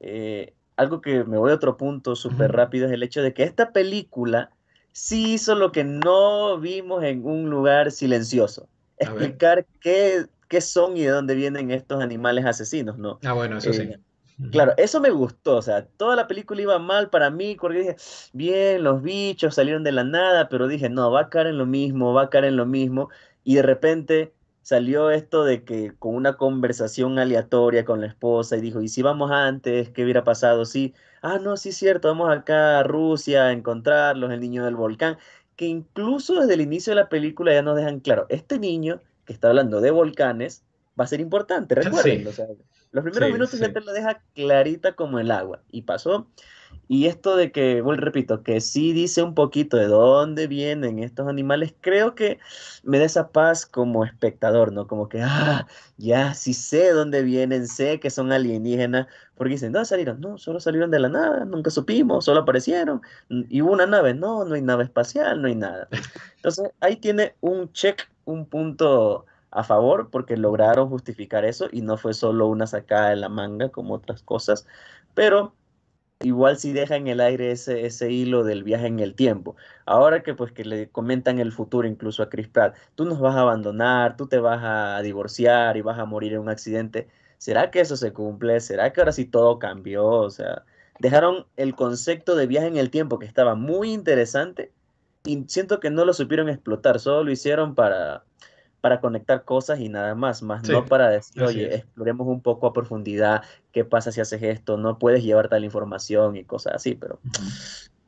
eh, 0.00 0.54
algo 0.76 1.00
que 1.00 1.24
me 1.24 1.38
voy 1.38 1.50
a 1.50 1.54
otro 1.54 1.76
punto 1.76 2.16
súper 2.16 2.52
rápido 2.52 2.86
es 2.86 2.92
el 2.92 3.02
hecho 3.02 3.22
de 3.22 3.32
que 3.32 3.42
esta 3.42 3.72
película 3.72 4.50
sí 4.92 5.34
hizo 5.34 5.54
lo 5.54 5.72
que 5.72 5.84
no 5.84 6.58
vimos 6.58 7.02
en 7.04 7.24
un 7.26 7.50
lugar 7.50 7.90
silencioso. 7.90 8.68
Explicar 8.98 9.66
qué, 9.80 10.26
qué, 10.48 10.60
son 10.60 10.96
y 10.96 11.02
de 11.02 11.10
dónde 11.10 11.34
vienen 11.34 11.70
estos 11.70 12.02
animales 12.02 12.46
asesinos, 12.46 12.96
¿no? 12.98 13.18
Ah, 13.24 13.32
bueno, 13.32 13.58
eso 13.58 13.70
eh, 13.70 13.74
sí. 13.74 14.50
Claro, 14.50 14.74
eso 14.76 15.00
me 15.00 15.10
gustó, 15.10 15.56
o 15.56 15.62
sea, 15.62 15.86
toda 15.86 16.14
la 16.14 16.26
película 16.26 16.60
iba 16.60 16.78
mal 16.78 17.08
para 17.08 17.30
mí, 17.30 17.56
porque 17.58 17.78
dije, 17.78 17.96
bien, 18.34 18.84
los 18.84 19.02
bichos 19.02 19.54
salieron 19.54 19.82
de 19.82 19.92
la 19.92 20.04
nada, 20.04 20.50
pero 20.50 20.68
dije, 20.68 20.90
no, 20.90 21.10
va 21.10 21.22
a 21.22 21.28
caer 21.30 21.48
en 21.48 21.58
lo 21.58 21.64
mismo, 21.64 22.12
va 22.12 22.24
a 22.24 22.30
caer 22.30 22.44
en 22.44 22.56
lo 22.56 22.66
mismo, 22.66 23.08
y 23.44 23.54
de 23.54 23.62
repente 23.62 24.34
salió 24.66 25.12
esto 25.12 25.44
de 25.44 25.62
que 25.62 25.92
con 25.96 26.16
una 26.16 26.36
conversación 26.36 27.20
aleatoria 27.20 27.84
con 27.84 28.00
la 28.00 28.08
esposa 28.08 28.56
y 28.56 28.60
dijo, 28.60 28.82
¿y 28.82 28.88
si 28.88 29.00
vamos 29.00 29.30
antes? 29.30 29.90
¿Qué 29.90 30.02
hubiera 30.02 30.24
pasado? 30.24 30.64
Sí, 30.64 30.92
ah, 31.22 31.38
no, 31.40 31.56
sí 31.56 31.68
es 31.68 31.76
cierto, 31.76 32.08
vamos 32.08 32.36
acá 32.36 32.80
a 32.80 32.82
Rusia 32.82 33.44
a 33.44 33.52
encontrarlos, 33.52 34.32
el 34.32 34.40
niño 34.40 34.64
del 34.64 34.74
volcán, 34.74 35.18
que 35.54 35.66
incluso 35.66 36.40
desde 36.40 36.54
el 36.54 36.62
inicio 36.62 36.90
de 36.90 36.96
la 36.96 37.08
película 37.08 37.52
ya 37.52 37.62
nos 37.62 37.76
dejan 37.76 38.00
claro, 38.00 38.26
este 38.28 38.58
niño 38.58 39.00
que 39.24 39.32
está 39.32 39.50
hablando 39.50 39.80
de 39.80 39.92
volcanes 39.92 40.64
va 40.98 41.04
a 41.04 41.06
ser 41.06 41.20
importante, 41.20 41.76
recuerden, 41.76 42.22
sí. 42.22 42.26
o 42.26 42.32
sea, 42.32 42.46
los 42.90 43.04
primeros 43.04 43.28
sí, 43.28 43.32
minutos 43.32 43.50
sí. 43.50 43.60
ya 43.60 43.72
te 43.72 43.80
lo 43.80 43.92
deja 43.92 44.20
clarita 44.34 44.94
como 44.94 45.20
el 45.20 45.30
agua, 45.30 45.62
y 45.70 45.82
pasó, 45.82 46.26
y 46.88 47.06
esto 47.06 47.36
de 47.36 47.52
que, 47.52 47.80
bueno, 47.82 48.00
repito, 48.02 48.42
que 48.42 48.60
sí 48.60 48.92
dice 48.92 49.22
un 49.22 49.34
poquito 49.34 49.76
de 49.76 49.86
dónde 49.86 50.46
vienen 50.46 50.98
estos 51.00 51.28
animales, 51.28 51.74
creo 51.80 52.14
que 52.14 52.38
me 52.84 52.98
da 52.98 53.04
esa 53.04 53.30
paz 53.32 53.66
como 53.66 54.04
espectador, 54.04 54.72
¿no? 54.72 54.86
Como 54.86 55.08
que, 55.08 55.20
ah, 55.22 55.66
ya 55.96 56.34
sí 56.34 56.54
sé 56.54 56.92
dónde 56.92 57.22
vienen, 57.22 57.66
sé 57.68 58.00
que 58.00 58.10
son 58.10 58.32
alienígenas, 58.32 59.06
porque 59.36 59.54
dicen, 59.54 59.72
¿dónde 59.72 59.86
salieron? 59.86 60.20
No, 60.20 60.38
solo 60.38 60.60
salieron 60.60 60.90
de 60.90 61.00
la 61.00 61.08
nada, 61.08 61.44
nunca 61.44 61.70
supimos, 61.70 62.24
solo 62.24 62.40
aparecieron. 62.40 63.02
Y 63.28 63.62
hubo 63.62 63.72
una 63.72 63.86
nave, 63.86 64.14
no, 64.14 64.44
no 64.44 64.54
hay 64.54 64.62
nave 64.62 64.84
espacial, 64.84 65.42
no 65.42 65.48
hay 65.48 65.56
nada. 65.56 65.88
Entonces, 66.36 66.70
ahí 66.80 66.96
tiene 66.96 67.34
un 67.40 67.72
check, 67.72 68.08
un 68.24 68.46
punto 68.46 69.26
a 69.50 69.64
favor, 69.64 70.10
porque 70.10 70.36
lograron 70.36 70.88
justificar 70.88 71.44
eso 71.44 71.68
y 71.72 71.80
no 71.82 71.96
fue 71.96 72.14
solo 72.14 72.46
una 72.46 72.66
sacada 72.66 73.10
de 73.10 73.16
la 73.16 73.28
manga 73.28 73.70
como 73.70 73.94
otras 73.94 74.22
cosas, 74.22 74.66
pero 75.14 75.54
igual 76.20 76.58
sí 76.58 76.72
deja 76.72 76.96
en 76.96 77.08
el 77.08 77.20
aire 77.20 77.50
ese, 77.50 77.86
ese 77.86 78.10
hilo 78.10 78.44
del 78.44 78.64
viaje 78.64 78.86
en 78.86 79.00
el 79.00 79.14
tiempo. 79.14 79.56
Ahora 79.84 80.22
que 80.22 80.34
pues 80.34 80.52
que 80.52 80.64
le 80.64 80.88
comentan 80.88 81.38
el 81.38 81.52
futuro 81.52 81.86
incluso 81.86 82.22
a 82.22 82.30
Chris 82.30 82.48
Pratt, 82.48 82.76
tú 82.94 83.04
nos 83.04 83.20
vas 83.20 83.36
a 83.36 83.40
abandonar, 83.40 84.16
tú 84.16 84.26
te 84.26 84.38
vas 84.38 84.60
a 84.62 85.00
divorciar 85.02 85.76
y 85.76 85.82
vas 85.82 85.98
a 85.98 86.04
morir 86.04 86.32
en 86.34 86.40
un 86.40 86.48
accidente. 86.48 87.08
¿Será 87.38 87.70
que 87.70 87.80
eso 87.80 87.96
se 87.96 88.12
cumple? 88.12 88.60
¿Será 88.60 88.92
que 88.92 89.00
ahora 89.00 89.12
sí 89.12 89.26
todo 89.26 89.58
cambió? 89.58 90.06
O 90.06 90.30
sea, 90.30 90.64
dejaron 90.98 91.46
el 91.56 91.74
concepto 91.74 92.34
de 92.36 92.46
viaje 92.46 92.68
en 92.68 92.76
el 92.76 92.90
tiempo 92.90 93.18
que 93.18 93.26
estaba 93.26 93.54
muy 93.54 93.92
interesante 93.92 94.72
y 95.24 95.44
siento 95.48 95.80
que 95.80 95.90
no 95.90 96.04
lo 96.04 96.14
supieron 96.14 96.48
explotar, 96.48 97.00
solo 97.00 97.24
lo 97.24 97.30
hicieron 97.32 97.74
para, 97.74 98.24
para 98.80 99.00
conectar 99.00 99.44
cosas 99.44 99.80
y 99.80 99.88
nada 99.88 100.14
más, 100.14 100.42
más 100.42 100.68
no 100.68 100.84
para 100.86 101.10
decir, 101.10 101.42
oye, 101.42 101.74
exploremos 101.74 102.26
un 102.26 102.40
poco 102.40 102.66
a 102.66 102.72
profundidad 102.72 103.42
qué 103.72 103.84
pasa 103.84 104.12
si 104.12 104.20
haces 104.20 104.42
esto, 104.42 104.76
no 104.76 104.98
puedes 104.98 105.24
llevar 105.24 105.48
tal 105.48 105.64
información 105.64 106.36
y 106.36 106.44
cosas 106.44 106.74
así, 106.74 106.94
pero 106.94 107.18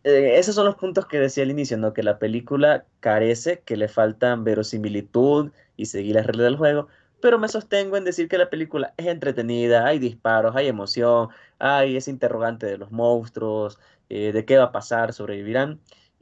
eh, 0.04 0.38
esos 0.38 0.54
son 0.54 0.66
los 0.66 0.76
puntos 0.76 1.06
que 1.06 1.18
decía 1.18 1.42
al 1.42 1.50
inicio, 1.50 1.76
¿no? 1.76 1.92
Que 1.92 2.02
la 2.02 2.18
película 2.18 2.84
carece, 3.00 3.60
que 3.64 3.76
le 3.76 3.88
faltan 3.88 4.44
verosimilitud 4.44 5.50
y 5.76 5.86
seguir 5.86 6.14
las 6.14 6.26
reglas 6.26 6.44
del 6.44 6.56
juego, 6.56 6.88
pero 7.20 7.38
me 7.38 7.48
sostengo 7.48 7.96
en 7.96 8.04
decir 8.04 8.28
que 8.28 8.38
la 8.38 8.50
película 8.50 8.94
es 8.96 9.06
entretenida, 9.06 9.86
hay 9.86 9.98
disparos, 9.98 10.54
hay 10.54 10.68
emoción, 10.68 11.28
hay 11.58 11.96
ese 11.96 12.10
interrogante 12.10 12.66
de 12.66 12.78
los 12.78 12.92
monstruos, 12.92 13.78
eh, 14.08 14.32
de 14.32 14.44
qué 14.44 14.56
va 14.58 14.64
a 14.64 14.72
pasar, 14.72 15.12
sobrevivirán. 15.12 15.80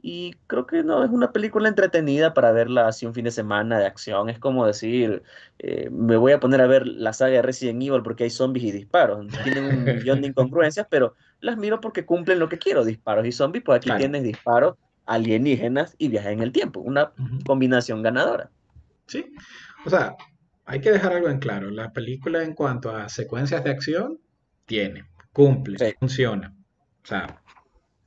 Y 0.09 0.37
creo 0.47 0.65
que 0.65 0.85
no 0.85 1.03
es 1.03 1.09
una 1.09 1.33
película 1.33 1.67
entretenida 1.67 2.33
para 2.33 2.53
verla 2.53 2.87
así 2.87 3.05
un 3.05 3.13
fin 3.13 3.25
de 3.25 3.31
semana 3.31 3.77
de 3.77 3.87
acción. 3.87 4.29
Es 4.29 4.39
como 4.39 4.65
decir, 4.65 5.21
eh, 5.59 5.89
me 5.91 6.15
voy 6.15 6.31
a 6.31 6.39
poner 6.39 6.61
a 6.61 6.65
ver 6.65 6.87
la 6.87 7.11
saga 7.11 7.33
de 7.33 7.41
Resident 7.41 7.83
Evil 7.83 8.03
porque 8.03 8.23
hay 8.23 8.29
zombies 8.29 8.67
y 8.67 8.71
disparos. 8.71 9.27
Tienen 9.43 9.65
un 9.65 9.83
millón 9.83 10.21
de 10.21 10.29
incongruencias, 10.29 10.87
pero 10.89 11.15
las 11.41 11.57
miro 11.57 11.81
porque 11.81 12.05
cumplen 12.05 12.39
lo 12.39 12.47
que 12.47 12.57
quiero, 12.57 12.85
disparos 12.85 13.27
y 13.27 13.33
zombies. 13.33 13.65
Pues 13.65 13.79
aquí 13.79 13.89
tienes 13.97 14.23
disparos, 14.23 14.77
alienígenas 15.05 15.93
y 15.97 16.07
viajes 16.07 16.31
en 16.31 16.41
el 16.41 16.53
tiempo. 16.53 16.79
Una 16.79 17.11
combinación 17.45 18.01
ganadora. 18.01 18.49
Sí, 19.07 19.33
o 19.85 19.89
sea, 19.89 20.15
hay 20.63 20.79
que 20.79 20.93
dejar 20.93 21.11
algo 21.11 21.27
en 21.27 21.39
claro. 21.39 21.69
La 21.69 21.91
película 21.91 22.43
en 22.43 22.53
cuanto 22.53 22.95
a 22.95 23.09
secuencias 23.09 23.61
de 23.61 23.71
acción 23.71 24.17
tiene, 24.65 25.03
cumple, 25.33 25.97
funciona. 25.99 26.55
O 27.03 27.05
sea, 27.05 27.41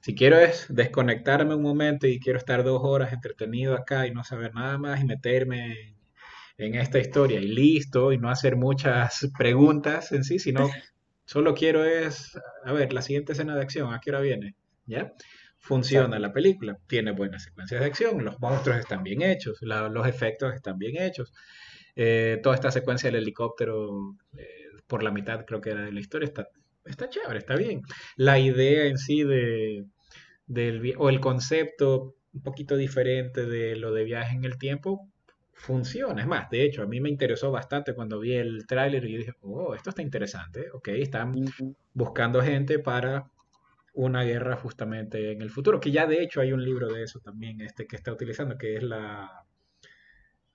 si 0.00 0.14
quiero 0.14 0.38
es 0.38 0.66
desconectarme 0.68 1.54
un 1.54 1.62
momento 1.62 2.06
y 2.06 2.18
quiero 2.18 2.38
estar 2.38 2.64
dos 2.64 2.80
horas 2.82 3.12
entretenido 3.12 3.74
acá 3.74 4.06
y 4.06 4.12
no 4.12 4.24
saber 4.24 4.54
nada 4.54 4.78
más 4.78 5.00
y 5.00 5.04
meterme 5.04 5.96
en, 6.56 6.74
esta 6.74 6.98
historia 6.98 7.40
y 7.40 7.48
listo 7.48 8.12
y 8.12 8.18
no 8.18 8.30
hacer 8.30 8.56
muchas 8.56 9.28
preguntas 9.36 10.12
en 10.12 10.24
sí, 10.24 10.38
sino 10.38 10.68
solo 11.24 11.54
quiero 11.54 11.84
es, 11.84 12.38
a 12.64 12.72
ver, 12.72 12.92
la 12.92 13.02
siguiente 13.02 13.32
escena 13.32 13.54
de 13.54 13.62
acción, 13.62 13.92
¿a 13.92 14.00
qué 14.00 14.10
hora 14.10 14.20
viene? 14.20 14.54
¿Ya? 14.86 15.12
Funciona 15.58 16.18
la 16.18 16.32
película, 16.32 16.78
tiene 16.86 17.12
buenas 17.12 17.44
secuencias 17.44 17.80
de 17.80 17.86
acción, 17.86 18.24
los 18.24 18.40
monstruos 18.40 18.78
están 18.78 19.02
bien 19.02 19.20
hechos, 19.20 19.58
los 19.60 20.06
efectos 20.06 20.54
están 20.54 20.78
bien 20.78 20.96
hechos, 21.02 21.34
eh, 21.94 22.40
toda 22.42 22.54
esta 22.54 22.70
secuencia 22.70 23.10
del 23.10 23.22
helicóptero 23.22 24.16
eh, 24.36 24.46
por 24.86 25.02
la 25.02 25.10
mitad 25.10 25.44
creo 25.44 25.60
que 25.60 25.70
era 25.70 25.82
de 25.82 25.92
la 25.92 26.00
historia 26.00 26.26
está 26.26 26.48
está 26.84 27.08
chévere, 27.08 27.38
está 27.38 27.56
bien. 27.56 27.82
La 28.16 28.38
idea 28.38 28.86
en 28.86 28.98
sí 28.98 29.22
de, 29.22 29.86
del, 30.46 30.94
o 30.98 31.08
el 31.08 31.20
concepto 31.20 32.16
un 32.32 32.42
poquito 32.42 32.76
diferente 32.76 33.46
de 33.46 33.76
lo 33.76 33.92
de 33.92 34.04
viaje 34.04 34.36
en 34.36 34.44
el 34.44 34.58
tiempo 34.58 35.08
funciona. 35.52 36.22
Es 36.22 36.26
más, 36.26 36.48
de 36.50 36.64
hecho, 36.64 36.82
a 36.82 36.86
mí 36.86 37.00
me 37.00 37.10
interesó 37.10 37.50
bastante 37.50 37.94
cuando 37.94 38.18
vi 38.18 38.34
el 38.34 38.66
tráiler 38.66 39.04
y 39.04 39.18
dije, 39.18 39.34
oh, 39.42 39.74
esto 39.74 39.90
está 39.90 40.02
interesante, 40.02 40.70
ok, 40.72 40.88
están 40.88 41.34
buscando 41.92 42.42
gente 42.42 42.78
para 42.78 43.30
una 43.92 44.22
guerra 44.22 44.56
justamente 44.56 45.32
en 45.32 45.42
el 45.42 45.50
futuro, 45.50 45.80
que 45.80 45.90
ya 45.90 46.06
de 46.06 46.22
hecho 46.22 46.40
hay 46.40 46.52
un 46.52 46.64
libro 46.64 46.88
de 46.88 47.02
eso 47.02 47.20
también 47.20 47.60
este 47.60 47.86
que 47.86 47.96
está 47.96 48.12
utilizando, 48.12 48.56
que 48.56 48.76
es 48.76 48.82
la... 48.82 49.44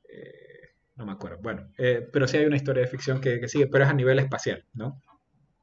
Eh, 0.10 0.70
no 0.96 1.06
me 1.06 1.12
acuerdo, 1.12 1.40
bueno, 1.42 1.70
eh, 1.78 2.08
pero 2.12 2.28
sí 2.28 2.38
hay 2.38 2.46
una 2.46 2.56
historia 2.56 2.82
de 2.82 2.88
ficción 2.88 3.20
que, 3.20 3.40
que 3.40 3.50
sigue, 3.50 3.68
pero 3.68 3.84
es 3.84 3.90
a 3.90 3.94
nivel 3.94 4.18
espacial, 4.20 4.66
¿no? 4.74 5.02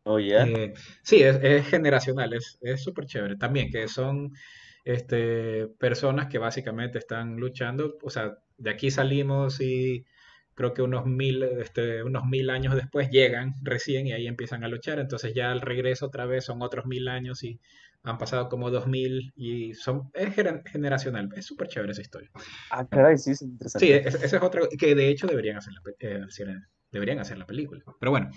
Oh, 0.04 0.18
eh, 0.18 0.74
sí, 1.02 1.22
es, 1.22 1.66
generacional, 1.68 2.32
es 2.34 2.82
súper 2.82 3.06
chévere. 3.06 3.36
También 3.36 3.70
que 3.70 3.86
son 3.88 4.32
este, 4.84 5.68
personas 5.78 6.28
que 6.28 6.38
básicamente 6.38 6.98
están 6.98 7.36
luchando, 7.36 7.98
o 8.02 8.10
sea, 8.10 8.38
de 8.58 8.70
aquí 8.70 8.90
salimos 8.90 9.60
y 9.60 10.04
creo 10.54 10.74
que 10.74 10.82
unos 10.82 11.06
mil, 11.06 11.42
este, 11.42 12.02
unos 12.02 12.24
mil 12.24 12.50
años 12.50 12.74
después 12.74 13.10
llegan 13.10 13.54
recién 13.62 14.06
y 14.06 14.12
ahí 14.12 14.26
empiezan 14.26 14.64
a 14.64 14.68
luchar, 14.68 14.98
entonces 14.98 15.34
ya 15.34 15.50
al 15.50 15.60
regreso 15.60 16.06
otra 16.06 16.26
vez 16.26 16.44
son 16.44 16.62
otros 16.62 16.86
mil 16.86 17.08
años 17.08 17.42
y 17.44 17.60
han 18.02 18.18
pasado 18.18 18.48
como 18.48 18.70
dos 18.70 18.88
mil 18.88 19.32
y 19.36 19.74
son, 19.74 20.10
es 20.14 20.34
generacional, 20.34 21.28
es 21.36 21.46
súper 21.46 21.68
chévere 21.68 21.92
esa 21.92 22.02
historia. 22.02 22.30
Ah, 22.70 22.86
caray, 22.86 23.16
sí, 23.16 23.30
es 23.30 23.42
interesante. 23.42 23.86
Sí, 23.86 23.92
esa 23.92 24.36
es 24.36 24.42
otra, 24.42 24.62
que 24.76 24.94
de 24.94 25.08
hecho 25.08 25.28
deberían 25.28 25.56
hacer 25.56 25.72
la, 25.74 25.92
eh, 26.00 26.26
deberían 26.92 27.18
hacer 27.18 27.38
la 27.38 27.46
película. 27.46 27.82
Pero 27.98 28.10
bueno, 28.10 28.30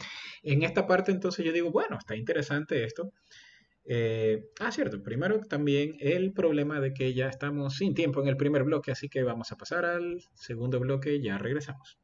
en 0.44 0.64
esta 0.64 0.88
parte 0.88 1.12
entonces 1.12 1.46
yo 1.46 1.52
digo, 1.52 1.72
bueno, 1.72 1.98
está 1.98 2.16
interesante 2.16 2.84
esto. 2.84 3.12
Eh, 3.88 4.46
ah, 4.60 4.72
cierto, 4.72 5.04
primero 5.04 5.40
también 5.42 5.96
el 6.00 6.34
problema 6.34 6.80
de 6.80 6.94
que 6.94 7.14
ya 7.14 7.28
estamos 7.28 7.76
sin 7.76 7.94
tiempo 7.94 8.22
en 8.22 8.28
el 8.28 8.38
primer 8.38 8.64
bloque, 8.64 8.92
así 8.92 9.10
que 9.10 9.22
vamos 9.24 9.52
a 9.52 9.58
pasar 9.58 9.86
al 9.86 10.22
segundo 10.34 10.80
bloque, 10.80 11.22
ya 11.22 11.38
regresamos. 11.38 12.00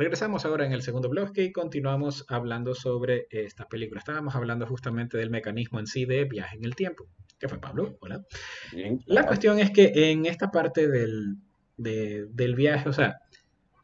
Regresamos 0.00 0.46
ahora 0.46 0.64
en 0.64 0.72
el 0.72 0.80
segundo 0.80 1.10
bloque 1.10 1.44
y 1.44 1.52
continuamos 1.52 2.24
hablando 2.28 2.74
sobre 2.74 3.26
esta 3.28 3.68
película. 3.68 3.98
Estábamos 3.98 4.34
hablando 4.34 4.66
justamente 4.66 5.18
del 5.18 5.28
mecanismo 5.28 5.78
en 5.78 5.86
sí 5.86 6.06
de 6.06 6.24
viaje 6.24 6.56
en 6.56 6.64
el 6.64 6.74
tiempo. 6.74 7.06
¿Qué 7.38 7.48
fue, 7.48 7.60
Pablo? 7.60 7.98
Hola. 8.00 8.24
La 9.04 9.26
cuestión 9.26 9.58
es 9.58 9.70
que 9.70 9.92
en 10.10 10.24
esta 10.24 10.50
parte 10.50 10.88
del, 10.88 11.36
del 11.76 12.54
viaje, 12.54 12.88
o 12.88 12.94
sea, 12.94 13.18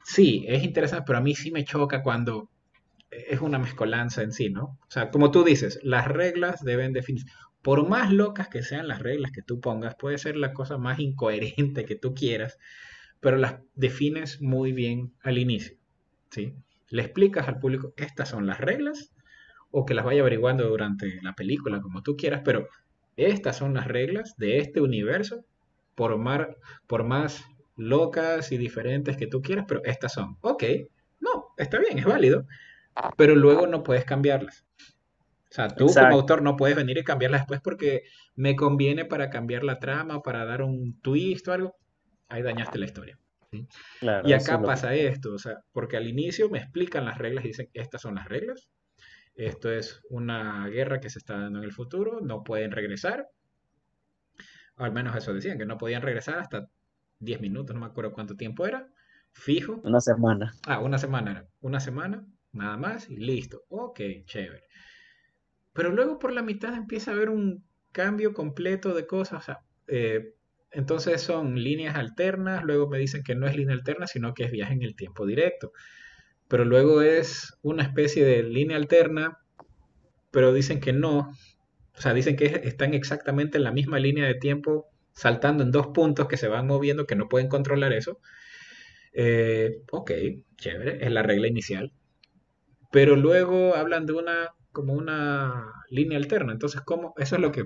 sí, 0.04 0.46
es 0.48 0.64
interesante, 0.64 1.04
pero 1.06 1.18
a 1.18 1.20
mí 1.20 1.34
sí 1.34 1.50
me 1.50 1.66
choca 1.66 2.02
cuando 2.02 2.48
es 3.10 3.42
una 3.42 3.58
mezcolanza 3.58 4.22
en 4.22 4.32
sí, 4.32 4.48
¿no? 4.48 4.78
O 4.88 4.88
sea, 4.90 5.10
como 5.10 5.30
tú 5.30 5.44
dices, 5.44 5.78
las 5.82 6.08
reglas 6.08 6.64
deben 6.64 6.94
definirse. 6.94 7.28
Por 7.60 7.86
más 7.90 8.10
locas 8.10 8.48
que 8.48 8.62
sean 8.62 8.88
las 8.88 9.00
reglas 9.00 9.32
que 9.32 9.42
tú 9.42 9.60
pongas, 9.60 9.96
puede 9.96 10.16
ser 10.16 10.38
la 10.38 10.54
cosa 10.54 10.78
más 10.78 10.98
incoherente 10.98 11.84
que 11.84 11.96
tú 11.96 12.14
quieras, 12.14 12.56
pero 13.20 13.36
las 13.36 13.56
defines 13.74 14.40
muy 14.40 14.72
bien 14.72 15.12
al 15.22 15.36
inicio. 15.36 15.76
¿Sí? 16.30 16.54
Le 16.88 17.02
explicas 17.02 17.48
al 17.48 17.58
público, 17.58 17.92
estas 17.96 18.28
son 18.28 18.46
las 18.46 18.60
reglas, 18.60 19.12
o 19.70 19.84
que 19.84 19.94
las 19.94 20.04
vaya 20.04 20.20
averiguando 20.20 20.68
durante 20.68 21.20
la 21.22 21.34
película, 21.34 21.80
como 21.80 22.02
tú 22.02 22.16
quieras, 22.16 22.42
pero 22.44 22.68
estas 23.16 23.56
son 23.56 23.74
las 23.74 23.86
reglas 23.86 24.36
de 24.36 24.58
este 24.58 24.80
universo, 24.80 25.44
por, 25.94 26.18
por 26.86 27.04
más 27.04 27.44
locas 27.76 28.52
y 28.52 28.58
diferentes 28.58 29.16
que 29.16 29.26
tú 29.26 29.42
quieras, 29.42 29.64
pero 29.66 29.82
estas 29.84 30.12
son. 30.12 30.36
Ok, 30.40 30.64
no, 31.20 31.46
está 31.56 31.78
bien, 31.78 31.98
es 31.98 32.04
válido, 32.04 32.46
pero 33.16 33.34
luego 33.34 33.66
no 33.66 33.82
puedes 33.82 34.04
cambiarlas. 34.04 34.64
O 35.50 35.54
sea, 35.56 35.68
tú 35.68 35.86
como 35.86 36.14
autor 36.14 36.42
no 36.42 36.56
puedes 36.56 36.76
venir 36.76 36.98
y 36.98 37.04
cambiarlas 37.04 37.42
después 37.42 37.60
porque 37.62 38.02
me 38.34 38.56
conviene 38.56 39.04
para 39.04 39.30
cambiar 39.30 39.64
la 39.64 39.78
trama, 39.78 40.20
para 40.22 40.44
dar 40.44 40.62
un 40.62 41.00
twist 41.00 41.48
o 41.48 41.52
algo. 41.52 41.76
Ahí 42.28 42.42
dañaste 42.42 42.78
la 42.78 42.84
historia 42.84 43.18
y 44.00 44.32
acá 44.32 44.60
pasa 44.62 44.94
esto, 44.94 45.34
o 45.34 45.38
sea, 45.38 45.62
porque 45.72 45.96
al 45.96 46.06
inicio 46.06 46.48
me 46.50 46.58
explican 46.58 47.04
las 47.04 47.18
reglas 47.18 47.44
y 47.44 47.48
dicen, 47.48 47.70
estas 47.72 48.02
son 48.02 48.16
las 48.16 48.28
reglas, 48.28 48.70
esto 49.34 49.70
es 49.70 50.02
una 50.10 50.66
guerra 50.68 51.00
que 51.00 51.10
se 51.10 51.18
está 51.18 51.38
dando 51.38 51.58
en 51.58 51.64
el 51.64 51.72
futuro, 51.72 52.20
no 52.20 52.42
pueden 52.42 52.72
regresar, 52.72 53.28
al 54.76 54.92
menos 54.92 55.16
eso 55.16 55.32
decían, 55.32 55.58
que 55.58 55.66
no 55.66 55.78
podían 55.78 56.02
regresar 56.02 56.38
hasta 56.38 56.68
10 57.20 57.40
minutos, 57.40 57.74
no 57.74 57.80
me 57.80 57.86
acuerdo 57.86 58.12
cuánto 58.12 58.36
tiempo 58.36 58.66
era, 58.66 58.88
fijo. 59.32 59.80
Una 59.84 60.00
semana. 60.00 60.54
Ah, 60.66 60.80
una 60.80 60.98
semana 60.98 61.30
era, 61.32 61.48
una 61.60 61.80
semana, 61.80 62.26
nada 62.52 62.76
más 62.76 63.10
y 63.10 63.16
listo, 63.16 63.64
ok, 63.68 64.00
chévere. 64.24 64.64
Pero 65.72 65.92
luego 65.92 66.18
por 66.18 66.32
la 66.32 66.42
mitad 66.42 66.74
empieza 66.74 67.10
a 67.10 67.14
haber 67.14 67.28
un 67.28 67.64
cambio 67.92 68.32
completo 68.32 68.94
de 68.94 69.06
cosas, 69.06 69.40
o 69.40 69.44
sea, 69.44 69.60
eh, 69.86 70.34
entonces 70.76 71.22
son 71.22 71.62
líneas 71.62 71.96
alternas, 71.96 72.62
luego 72.62 72.86
me 72.86 72.98
dicen 72.98 73.22
que 73.22 73.34
no 73.34 73.46
es 73.46 73.56
línea 73.56 73.74
alterna, 73.74 74.06
sino 74.06 74.34
que 74.34 74.44
es 74.44 74.50
viaje 74.50 74.74
en 74.74 74.82
el 74.82 74.94
tiempo 74.94 75.24
directo. 75.24 75.72
Pero 76.48 76.66
luego 76.66 77.00
es 77.00 77.56
una 77.62 77.82
especie 77.82 78.26
de 78.26 78.42
línea 78.42 78.76
alterna, 78.76 79.38
pero 80.30 80.52
dicen 80.52 80.80
que 80.80 80.92
no. 80.92 81.32
O 81.96 82.00
sea, 82.00 82.12
dicen 82.12 82.36
que 82.36 82.60
están 82.64 82.92
exactamente 82.92 83.56
en 83.56 83.64
la 83.64 83.72
misma 83.72 83.98
línea 83.98 84.26
de 84.26 84.34
tiempo, 84.34 84.86
saltando 85.14 85.64
en 85.64 85.72
dos 85.72 85.86
puntos 85.88 86.28
que 86.28 86.36
se 86.36 86.48
van 86.48 86.66
moviendo, 86.66 87.06
que 87.06 87.16
no 87.16 87.28
pueden 87.30 87.48
controlar 87.48 87.94
eso. 87.94 88.20
Eh, 89.14 89.78
ok, 89.90 90.10
chévere, 90.58 91.02
es 91.06 91.10
la 91.10 91.22
regla 91.22 91.48
inicial. 91.48 91.90
Pero 92.92 93.16
luego 93.16 93.76
hablan 93.76 94.04
de 94.04 94.12
una 94.12 94.50
como 94.72 94.92
una 94.92 95.72
línea 95.88 96.18
alterna. 96.18 96.52
Entonces, 96.52 96.82
¿cómo? 96.82 97.14
Eso 97.16 97.36
es 97.36 97.40
lo 97.40 97.50
que 97.50 97.64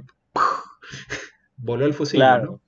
voló 1.61 1.87
el 1.87 1.95
fusil, 1.95 2.21
¿no? 2.21 2.61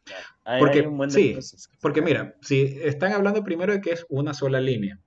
porque, 0.58 0.88
sí, 1.08 1.36
porque 1.80 2.02
mira, 2.02 2.36
si 2.40 2.78
están 2.82 3.12
hablando 3.12 3.44
primero 3.44 3.72
de 3.72 3.80
que 3.80 3.92
es 3.92 4.06
una 4.08 4.34
sola 4.34 4.60
línea, 4.60 4.98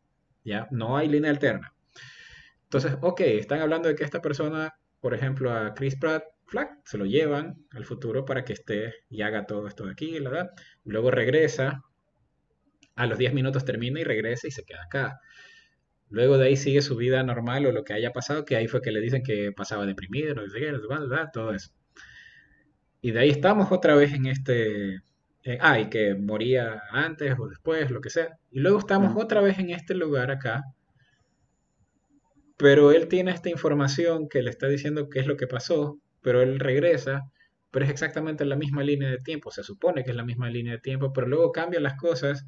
¿ya? 0.44 0.68
No 0.72 0.98
hay 0.98 1.08
línea 1.08 1.32
alterna. 1.32 1.74
Entonces, 2.63 2.98
ok, 3.01 3.22
están 3.22 3.62
hablando 3.62 3.89
de 3.89 3.96
que 3.96 4.04
esta 4.04 4.22
persona, 4.22 4.74
por 5.01 5.13
ejemplo, 5.13 5.51
a 5.51 5.74
Chris 5.74 5.98
Pratt 5.98 6.24
Flack, 6.48 6.80
se 6.86 6.98
lo 6.98 7.06
llevan 7.06 7.65
al 7.72 7.86
futuro 7.86 8.25
para 8.25 8.46
que 8.46 8.54
esté 8.54 8.94
y 9.10 9.22
haga 9.22 9.46
todo 9.46 9.68
esto 9.68 9.86
de 9.86 9.92
aquí, 9.92 10.20
¿verdad? 10.20 10.51
Luego 10.84 11.12
regresa, 11.12 11.84
a 12.96 13.08
los 13.08 13.18
10 13.18 13.34
minutos 13.34 13.65
termina 13.65 14.00
y 14.00 14.04
regresa 14.04 14.48
y 14.48 14.51
se 14.51 14.63
queda 14.63 14.84
acá. 14.84 15.20
Luego 16.10 16.38
de 16.38 16.48
ahí 16.48 16.56
sigue 16.56 16.82
su 16.82 16.96
vida 16.96 17.24
normal 17.24 17.65
o 17.65 17.72
lo 17.72 17.84
que 17.84 17.94
haya 17.94 18.12
pasado, 18.12 18.46
que 18.46 18.56
ahí 18.56 18.68
fue 18.68 18.82
que 18.82 18.92
le 18.92 19.01
dicen 19.01 19.24
que 19.24 19.51
pasaba 19.51 19.86
deprimido, 19.86 20.36
no 20.36 20.48
sé 20.48 20.60
qué, 20.60 20.74
todo 21.34 21.54
eso. 21.54 21.72
Y 23.06 23.12
de 23.12 23.20
ahí 23.20 23.30
estamos 23.30 23.72
otra 23.72 23.94
vez 23.94 24.14
en 24.14 24.26
este... 24.26 24.96
Eh, 25.44 25.60
ah, 25.62 25.80
y 25.80 25.90
que 25.92 26.16
moría 26.16 26.82
antes 26.90 27.36
o 27.38 27.48
después, 27.48 27.92
lo 27.92 28.02
que 28.02 28.10
sea. 28.10 28.40
Y 28.50 28.62
luego 28.62 28.80
estamos 28.80 29.16
otra 29.16 29.42
vez 29.42 29.60
en 29.60 29.70
este 29.70 29.94
lugar 29.94 30.32
acá. 30.32 30.64
Pero 32.58 32.92
él 32.92 33.08
tiene 33.08 33.30
esta 33.30 33.52
información 33.52 34.28
que 34.28 34.42
le 34.42 34.50
está 34.50 34.68
diciendo 34.68 35.08
qué 35.08 35.20
es 35.20 35.28
lo 35.28 35.38
que 35.38 35.46
pasó, 35.46 36.00
pero 36.24 36.42
él 36.42 36.60
regresa, 36.60 37.30
pero 37.70 37.86
es 37.86 37.92
exactamente 37.92 38.44
la 38.44 38.56
misma 38.56 38.82
línea 38.82 39.12
de 39.12 39.20
tiempo. 39.20 39.52
Se 39.52 39.62
supone 39.62 40.04
que 40.04 40.10
es 40.10 40.18
la 40.18 40.26
misma 40.26 40.50
línea 40.50 40.74
de 40.74 40.80
tiempo, 40.80 41.14
pero 41.14 41.28
luego 41.28 41.52
cambian 41.52 41.84
las 41.84 41.98
cosas 41.98 42.44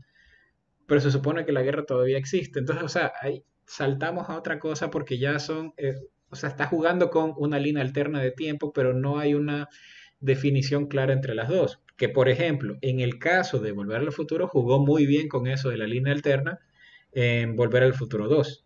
pero 0.88 1.02
se 1.02 1.12
supone 1.12 1.46
que 1.46 1.52
la 1.52 1.62
guerra 1.62 1.86
todavía 1.86 2.18
existe. 2.18 2.60
Entonces, 2.60 2.84
o 2.84 2.90
sea, 2.90 3.12
ahí 3.22 3.44
saltamos 3.66 4.30
a 4.30 4.38
otra 4.38 4.58
cosa 4.58 4.90
porque 4.90 5.20
ya 5.20 5.38
son, 5.38 5.74
eh, 5.78 5.96
o 6.30 6.36
sea, 6.36 6.50
está 6.50 6.66
jugando 6.66 7.10
con 7.10 7.34
una 7.38 7.60
línea 7.60 7.84
alterna 7.84 8.22
de 8.22 8.32
tiempo, 8.32 8.72
pero 8.74 8.94
no 8.94 9.20
hay 9.20 9.34
una 9.34 9.68
definición 10.20 10.88
clara 10.88 11.14
entre 11.14 11.36
las 11.36 11.50
dos. 11.50 11.80
Que, 11.96 12.10
por 12.10 12.30
ejemplo, 12.30 12.78
en 12.82 13.00
el 13.00 13.18
caso 13.20 13.60
de 13.60 13.72
Volver 13.72 13.98
al 13.98 14.12
Futuro, 14.12 14.48
jugó 14.48 14.80
muy 14.80 15.06
bien 15.06 15.28
con 15.28 15.48
eso 15.48 15.70
de 15.70 15.78
la 15.78 15.88
línea 15.88 16.14
alterna 16.14 16.60
en 17.12 17.56
Volver 17.56 17.84
al 17.84 17.94
Futuro 17.94 18.28
2. 18.28 18.64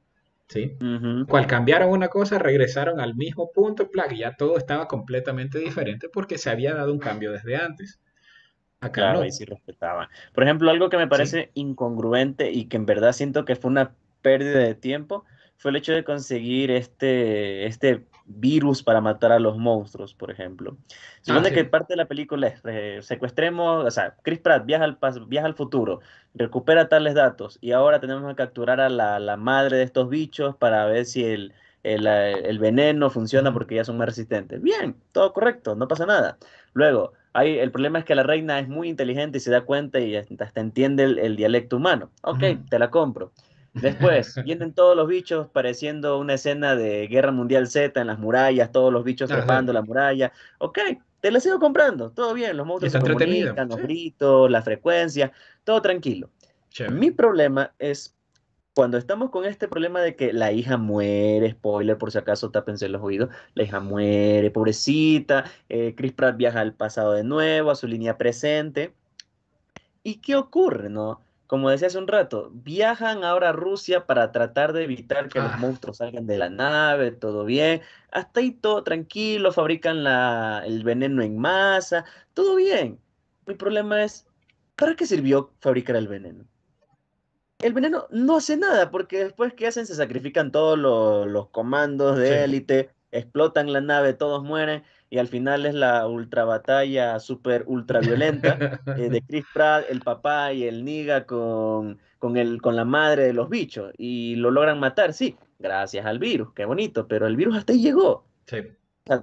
¿Sí? 0.47 0.75
Cual 1.29 1.47
cambiaron 1.47 1.91
una 1.91 2.09
cosa, 2.09 2.37
regresaron 2.37 2.99
al 2.99 3.15
mismo 3.15 3.53
punto, 3.53 3.89
y 4.09 4.17
ya 4.17 4.35
todo 4.35 4.57
estaba 4.57 4.85
completamente 4.89 5.59
diferente 5.59 6.09
porque 6.09 6.37
se 6.37 6.49
había 6.49 6.73
dado 6.73 6.91
un 6.91 6.99
cambio 6.99 7.31
desde 7.31 7.55
antes. 7.55 8.01
Acá 8.81 9.13
claro, 9.13 9.23
y 9.23 9.31
sí 9.31 9.45
respetaban. 9.45 10.09
Por 10.33 10.43
ejemplo, 10.43 10.69
algo 10.69 10.89
que 10.89 10.97
me 10.97 11.07
parece 11.07 11.51
incongruente 11.53 12.51
y 12.51 12.65
que 12.65 12.75
en 12.75 12.85
verdad 12.85 13.13
siento 13.13 13.45
que 13.45 13.55
fue 13.55 13.71
una 13.71 13.95
pérdida 14.21 14.59
de 14.59 14.75
tiempo 14.75 15.23
fue 15.55 15.71
el 15.71 15.77
hecho 15.77 15.93
de 15.93 16.03
conseguir 16.03 16.71
este, 16.71 17.67
este 17.67 18.07
virus 18.25 18.83
para 18.83 19.01
matar 19.01 19.31
a 19.31 19.39
los 19.39 19.57
monstruos, 19.57 20.13
por 20.13 20.31
ejemplo. 20.31 20.77
Supone 21.21 21.49
ah, 21.49 21.51
que 21.51 21.65
parte 21.65 21.93
de 21.93 21.97
la 21.97 22.05
película 22.05 22.47
es 22.47 22.61
eh, 22.65 22.99
secuestremos, 23.01 23.85
o 23.85 23.91
sea, 23.91 24.15
Chris 24.21 24.39
Pratt 24.39 24.65
viaja 24.65 24.85
al, 24.85 24.97
viaja 25.27 25.47
al 25.47 25.55
futuro, 25.55 26.01
recupera 26.33 26.89
tales 26.89 27.13
datos 27.13 27.57
y 27.61 27.71
ahora 27.71 27.99
tenemos 27.99 28.27
que 28.29 28.35
capturar 28.35 28.79
a 28.79 28.89
la, 28.89 29.19
la 29.19 29.37
madre 29.37 29.77
de 29.77 29.83
estos 29.83 30.09
bichos 30.09 30.55
para 30.55 30.85
ver 30.85 31.05
si 31.05 31.25
el, 31.25 31.53
el, 31.83 32.07
el 32.07 32.59
veneno 32.59 33.09
funciona 33.09 33.53
porque 33.53 33.75
ya 33.75 33.83
son 33.83 33.97
más 33.97 34.07
resistentes. 34.07 34.61
Bien, 34.61 34.95
todo 35.11 35.33
correcto, 35.33 35.75
no 35.75 35.87
pasa 35.87 36.05
nada. 36.05 36.37
Luego, 36.73 37.13
el 37.33 37.71
problema 37.71 37.99
es 37.99 38.05
que 38.05 38.15
la 38.15 38.23
reina 38.23 38.59
es 38.59 38.67
muy 38.67 38.89
inteligente 38.89 39.37
y 39.37 39.41
se 39.41 39.51
da 39.51 39.61
cuenta 39.61 39.99
y 39.99 40.15
hasta 40.15 40.59
entiende 40.59 41.03
el, 41.03 41.35
dialecto 41.35 41.77
humano. 41.77 42.11
Ok, 42.23 42.43
te 42.69 42.79
la 42.79 42.89
compro. 42.89 43.31
Después, 43.73 44.35
vienen 44.45 44.73
todos 44.73 44.95
los 44.95 45.07
bichos 45.07 45.47
pareciendo 45.47 46.19
una 46.19 46.33
escena 46.33 46.75
de 46.75 47.07
Guerra 47.07 47.31
Mundial 47.31 47.67
Z 47.67 47.99
en 47.99 48.07
las 48.07 48.19
murallas, 48.19 48.71
todos 48.71 48.91
los 48.91 49.03
bichos 49.03 49.29
trepando 49.29 49.73
la 49.73 49.81
muralla. 49.81 50.31
Ok, 50.59 50.79
te 51.19 51.31
la 51.31 51.39
sigo 51.39 51.59
comprando, 51.59 52.11
todo 52.11 52.33
bien, 52.33 52.57
los 52.57 52.65
monstruos 52.65 52.91
se 52.91 52.99
comunican, 52.99 53.69
los 53.69 53.81
gritos, 53.81 54.49
la 54.49 54.61
frecuencia, 54.61 55.31
todo 55.63 55.81
tranquilo. 55.81 56.29
Mi 56.89 57.11
problema 57.11 57.73
es 57.79 58.15
cuando 58.73 58.97
estamos 58.97 59.29
con 59.29 59.45
este 59.45 59.67
problema 59.67 59.99
de 60.01 60.15
que 60.15 60.31
la 60.31 60.51
hija 60.51 60.77
muere, 60.77 61.51
spoiler 61.51 61.97
por 61.97 62.11
si 62.11 62.17
acaso 62.17 62.51
tápense 62.51 62.87
los 62.87 63.01
oídos, 63.01 63.29
la 63.53 63.63
hija 63.63 63.79
muere, 63.81 64.49
pobrecita, 64.51 65.45
eh, 65.67 65.93
Chris 65.95 66.13
Pratt 66.13 66.37
viaja 66.37 66.61
al 66.61 66.73
pasado 66.73 67.13
de 67.13 67.23
nuevo, 67.23 67.71
a 67.71 67.75
su 67.75 67.87
línea 67.87 68.17
presente. 68.17 68.93
¿Y 70.03 70.15
qué 70.21 70.35
ocurre, 70.35 70.89
no? 70.89 71.21
Como 71.51 71.69
decía 71.69 71.87
hace 71.87 71.97
un 71.97 72.07
rato, 72.07 72.49
viajan 72.53 73.25
ahora 73.25 73.49
a 73.49 73.51
Rusia 73.51 74.05
para 74.05 74.31
tratar 74.31 74.71
de 74.71 74.85
evitar 74.85 75.27
que 75.27 75.41
los 75.41 75.51
ah. 75.51 75.57
monstruos 75.57 75.97
salgan 75.97 76.25
de 76.25 76.37
la 76.37 76.49
nave, 76.49 77.11
todo 77.11 77.43
bien, 77.43 77.81
hasta 78.09 78.39
ahí 78.39 78.51
todo 78.51 78.85
tranquilo, 78.85 79.51
fabrican 79.51 80.01
la, 80.05 80.63
el 80.65 80.81
veneno 80.85 81.21
en 81.21 81.37
masa, 81.37 82.05
todo 82.33 82.55
bien. 82.55 83.01
Mi 83.47 83.55
problema 83.55 84.01
es, 84.01 84.25
¿para 84.77 84.95
qué 84.95 85.05
sirvió 85.05 85.51
fabricar 85.59 85.97
el 85.97 86.07
veneno? 86.07 86.45
el 87.59 87.73
veneno 87.73 88.07
no 88.11 88.37
hace 88.37 88.55
nada, 88.55 88.89
porque 88.89 89.25
después 89.25 89.53
que 89.53 89.67
hacen 89.67 89.85
se 89.85 89.95
sacrifican 89.95 90.53
todos 90.53 90.79
los, 90.79 91.49
comandos 91.49 92.17
de 92.17 92.45
élite, 92.45 92.91
explotan 93.11 93.73
la 93.73 93.81
nave, 93.81 94.13
todos 94.13 94.41
mueren, 94.41 94.83
y 95.11 95.19
al 95.19 95.27
final 95.27 95.65
es 95.65 95.75
la 95.75 96.07
ultra 96.07 96.45
batalla 96.45 97.19
super 97.19 97.65
ultra 97.67 97.99
violenta 97.99 98.79
eh, 98.97 99.09
de 99.09 99.21
Chris 99.27 99.45
Pratt, 99.53 99.85
el 99.89 99.99
papá 99.99 100.53
y 100.53 100.63
el 100.63 100.85
Niga 100.85 101.25
con, 101.25 101.99
con, 102.17 102.37
el, 102.37 102.61
con 102.61 102.77
la 102.77 102.85
madre 102.85 103.25
de 103.25 103.33
los 103.33 103.49
bichos, 103.49 103.93
y 103.97 104.35
lo 104.37 104.51
logran 104.51 104.79
matar, 104.79 105.13
sí, 105.13 105.37
gracias 105.59 106.05
al 106.05 106.17
virus, 106.17 106.53
qué 106.53 106.63
bonito, 106.63 107.09
pero 107.09 107.27
el 107.27 107.35
virus 107.35 107.57
hasta 107.57 107.73
ahí 107.73 107.81
llegó. 107.81 108.25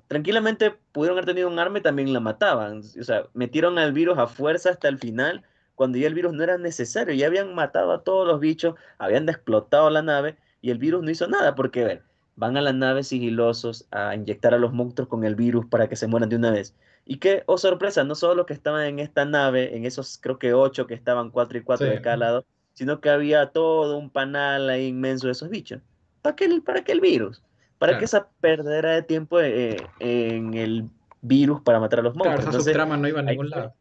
tranquilamente 0.08 0.74
pudieron 0.92 1.16
haber 1.16 1.24
tenido 1.24 1.48
un 1.48 1.58
arma 1.58 1.78
y 1.78 1.82
también 1.82 2.12
la 2.12 2.20
mataban. 2.20 2.80
O 2.80 3.02
sea, 3.02 3.26
metieron 3.32 3.78
al 3.78 3.92
virus 3.92 4.18
a 4.18 4.26
fuerza 4.26 4.70
hasta 4.70 4.88
el 4.88 4.98
final 4.98 5.42
cuando 5.74 5.96
ya 5.96 6.08
el 6.08 6.14
virus 6.14 6.34
no 6.34 6.42
era 6.42 6.58
necesario, 6.58 7.14
ya 7.14 7.28
habían 7.28 7.54
matado 7.54 7.92
a 7.92 8.02
todos 8.02 8.26
los 8.26 8.40
bichos, 8.40 8.74
habían 8.98 9.26
explotado 9.28 9.88
la 9.88 10.02
nave 10.02 10.36
y 10.60 10.70
el 10.70 10.78
virus 10.78 11.02
no 11.02 11.10
hizo 11.10 11.28
nada, 11.28 11.54
porque 11.54 11.84
ver, 11.84 12.02
van 12.38 12.56
a 12.56 12.62
la 12.62 12.72
nave 12.72 13.02
sigilosos 13.02 13.86
a 13.90 14.14
inyectar 14.14 14.54
a 14.54 14.58
los 14.58 14.72
monstruos 14.72 15.08
con 15.08 15.24
el 15.24 15.34
virus 15.34 15.66
para 15.66 15.88
que 15.88 15.96
se 15.96 16.06
mueran 16.06 16.28
de 16.28 16.36
una 16.36 16.52
vez. 16.52 16.72
Y 17.04 17.16
que, 17.16 17.42
oh 17.46 17.58
sorpresa, 17.58 18.04
no 18.04 18.14
solo 18.14 18.36
los 18.36 18.46
que 18.46 18.52
estaban 18.52 18.86
en 18.86 19.00
esta 19.00 19.24
nave, 19.24 19.76
en 19.76 19.84
esos 19.84 20.18
creo 20.22 20.38
que 20.38 20.54
ocho 20.54 20.86
que 20.86 20.94
estaban 20.94 21.30
cuatro 21.30 21.58
y 21.58 21.62
cuatro 21.62 21.88
de 21.88 22.00
cada 22.00 22.16
lado, 22.16 22.46
sino 22.74 23.00
que 23.00 23.10
había 23.10 23.46
todo 23.46 23.98
un 23.98 24.08
panal 24.08 24.70
ahí 24.70 24.86
inmenso 24.86 25.26
de 25.26 25.32
esos 25.32 25.50
bichos. 25.50 25.82
¿Para 26.22 26.36
qué 26.36 26.44
el, 26.44 26.62
para 26.62 26.84
qué 26.84 26.92
el 26.92 27.00
virus? 27.00 27.42
¿Para 27.78 27.98
qué 27.98 28.04
esa 28.04 28.28
perdera 28.40 28.92
de 28.92 29.02
tiempo 29.02 29.40
eh, 29.40 29.76
en 29.98 30.54
el 30.54 30.84
virus 31.22 31.60
para 31.62 31.80
matar 31.80 32.00
a 32.00 32.02
los 32.02 32.14
monstruos? 32.14 32.44
Claro, 32.54 32.72
trama 32.72 32.96
no 32.96 33.08
iba 33.08 33.18
a 33.18 33.24
ningún 33.24 33.50
lado. 33.50 33.74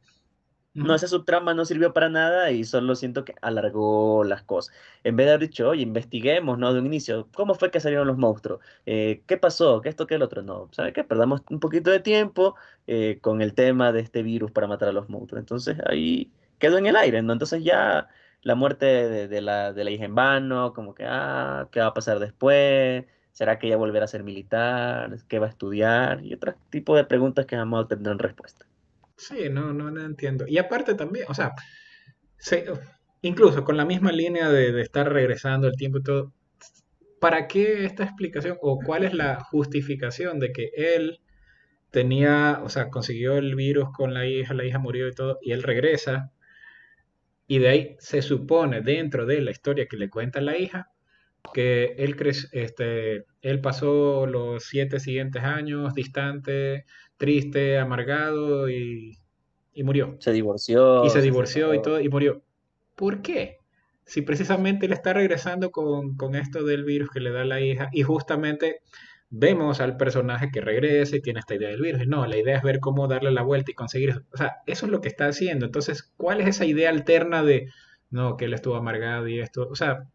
No, 0.84 0.94
esa 0.94 1.08
subtrama 1.08 1.54
no 1.56 1.66
sirvió 1.66 1.92
para 1.92 2.08
nada 2.08 2.52
y 2.52 2.64
solo 2.64 2.96
siento 2.96 3.26
que 3.26 3.34
alargó 3.42 4.24
las 4.24 4.44
cosas. 4.44 4.76
En 5.04 5.16
vez 5.16 5.26
de 5.26 5.34
haber 5.34 5.48
dicho, 5.50 5.70
oye, 5.70 5.82
investiguemos, 5.82 6.60
¿no? 6.60 6.72
De 6.72 6.80
un 6.80 6.86
inicio, 6.86 7.28
¿cómo 7.34 7.56
fue 7.56 7.72
que 7.72 7.80
salieron 7.80 8.08
los 8.08 8.18
monstruos? 8.18 8.62
Eh, 8.86 9.24
¿Qué 9.26 9.38
pasó? 9.38 9.82
¿Qué 9.82 9.90
esto, 9.90 10.06
qué 10.06 10.16
el 10.16 10.22
otro? 10.22 10.44
No, 10.44 10.70
¿sabe 10.72 10.94
qué? 10.94 11.04
Perdamos 11.04 11.42
un 11.50 11.60
poquito 11.60 11.90
de 11.90 12.00
tiempo 12.00 12.56
eh, 12.86 13.18
con 13.22 13.42
el 13.42 13.56
tema 13.56 13.92
de 13.92 14.02
este 14.02 14.22
virus 14.22 14.52
para 14.52 14.68
matar 14.68 14.90
a 14.90 14.92
los 14.92 15.10
monstruos. 15.10 15.40
Entonces 15.40 15.78
ahí 15.88 16.32
quedó 16.60 16.78
en 16.78 16.86
el 16.86 16.96
aire, 16.96 17.22
¿no? 17.24 17.34
Entonces 17.34 17.64
ya 17.64 18.08
la 18.42 18.56
muerte 18.56 18.86
de, 19.28 19.42
la, 19.42 19.74
de 19.74 19.84
la 19.84 19.92
hija 19.92 20.06
en 20.06 20.16
vano, 20.16 20.74
como 20.74 20.94
que, 20.94 21.06
ah, 21.08 21.68
¿qué 21.72 21.80
va 21.80 21.88
a 21.88 21.94
pasar 21.94 22.20
después? 22.20 23.06
¿Será 23.32 23.60
que 23.60 23.68
ella 23.68 23.78
volverá 23.78 24.06
a 24.06 24.08
ser 24.08 24.24
militar? 24.24 25.18
¿Qué 25.28 25.40
va 25.40 25.48
a 25.48 25.50
estudiar? 25.50 26.24
Y 26.24 26.34
otro 26.34 26.56
tipo 26.70 26.96
de 26.96 27.04
preguntas 27.06 27.46
que 27.46 27.56
jamás 27.58 27.88
tendrán 27.88 28.20
respuesta. 28.20 28.66
Sí, 29.18 29.50
no, 29.50 29.74
no, 29.74 29.90
entiendo. 30.04 30.46
Y 30.48 30.58
aparte 30.60 30.94
también, 30.96 31.26
o 31.28 31.34
sea, 31.34 31.54
incluso 33.22 33.64
con 33.64 33.78
la 33.78 33.86
misma 33.86 34.12
línea 34.12 34.50
de, 34.50 34.80
estar 34.82 35.12
regresando 35.12 35.68
el 35.68 35.76
tiempo 35.76 36.00
y 36.00 36.04
todo, 36.04 36.34
¿para 37.20 37.48
qué 37.48 37.86
esta 37.86 38.04
explicación 38.04 38.58
o 38.62 38.80
cuál 38.80 39.04
es 39.04 39.14
la 39.14 39.40
justificación 39.44 40.40
de 40.40 40.52
que 40.52 40.70
él 40.76 41.20
tenía, 41.92 42.62
o 42.64 42.70
sea, 42.70 42.90
consiguió 42.90 43.38
el 43.38 43.56
virus 43.56 43.90
con 43.92 44.14
la 44.14 44.28
hija, 44.28 44.54
la 44.54 44.66
hija 44.66 44.80
murió 44.80 45.08
y 45.08 45.14
todo, 45.14 45.40
y 45.42 45.52
él 45.52 45.64
regresa, 45.64 46.32
y 47.48 47.60
de 47.60 47.70
ahí 47.70 47.96
se 48.00 48.22
supone 48.22 48.82
dentro 48.82 49.26
de 49.26 49.42
la 49.42 49.52
historia 49.52 49.88
que 49.88 49.98
le 49.98 50.10
cuenta 50.10 50.42
la 50.42 50.58
hija, 50.58 50.92
que 51.54 51.96
él, 51.98 52.16
este, 52.52 53.26
él 53.42 53.62
pasó 53.62 54.26
los 54.26 54.64
siete 54.64 55.00
siguientes 55.00 55.44
años 55.44 55.94
distante, 55.94 56.86
triste, 57.18 57.78
amargado 57.78 58.70
y, 58.70 59.18
murió. 59.84 60.16
Se 60.20 60.32
divorció. 60.32 61.06
Y 61.06 61.10
se 61.10 61.22
divorció 61.22 61.74
y 61.74 61.82
todo, 61.82 62.00
y 62.00 62.10
murió. 62.10 62.44
¿Por 62.96 63.22
qué? 63.22 63.58
Si 64.06 64.22
precisamente 64.22 64.86
él 64.86 64.94
está 64.94 65.14
regresando 65.14 65.72
con, 65.72 66.36
esto 66.36 66.64
del 66.64 66.84
virus 66.84 67.10
que 67.10 67.20
le 67.20 67.32
da 67.32 67.44
la 67.46 67.62
hija 67.62 67.90
y 67.92 68.04
justamente 68.04 68.82
vemos 69.30 69.82
al 69.82 69.98
personaje 69.98 70.50
que 70.52 70.62
regresa 70.62 71.18
y 71.18 71.22
tiene 71.22 71.42
esta 71.42 71.56
idea 71.56 71.70
del 71.70 71.82
virus. 71.82 72.08
No, 72.08 72.26
la 72.26 72.38
idea 72.38 72.58
es 72.58 72.64
ver 72.64 72.80
cómo 72.80 73.08
darle 73.08 73.32
la 73.32 73.44
vuelta 73.44 73.72
y 73.72 73.76
conseguir 73.76 74.24
O 74.32 74.38
sea, 74.38 74.58
eso 74.66 74.86
es 74.86 74.92
lo 74.92 75.02
que 75.02 75.10
está 75.10 75.28
haciendo. 75.28 75.66
Entonces, 75.66 76.14
¿cuál 76.16 76.42
es 76.42 76.48
esa 76.48 76.66
idea 76.66 76.90
alterna 76.90 77.44
de, 77.44 77.70
no, 78.10 78.38
que 78.38 78.46
él 78.46 78.54
estuvo 78.54 78.76
amargado 78.76 79.28
y 79.28 79.40
esto? 79.40 79.68
O 79.70 79.76
sea... 79.76 80.08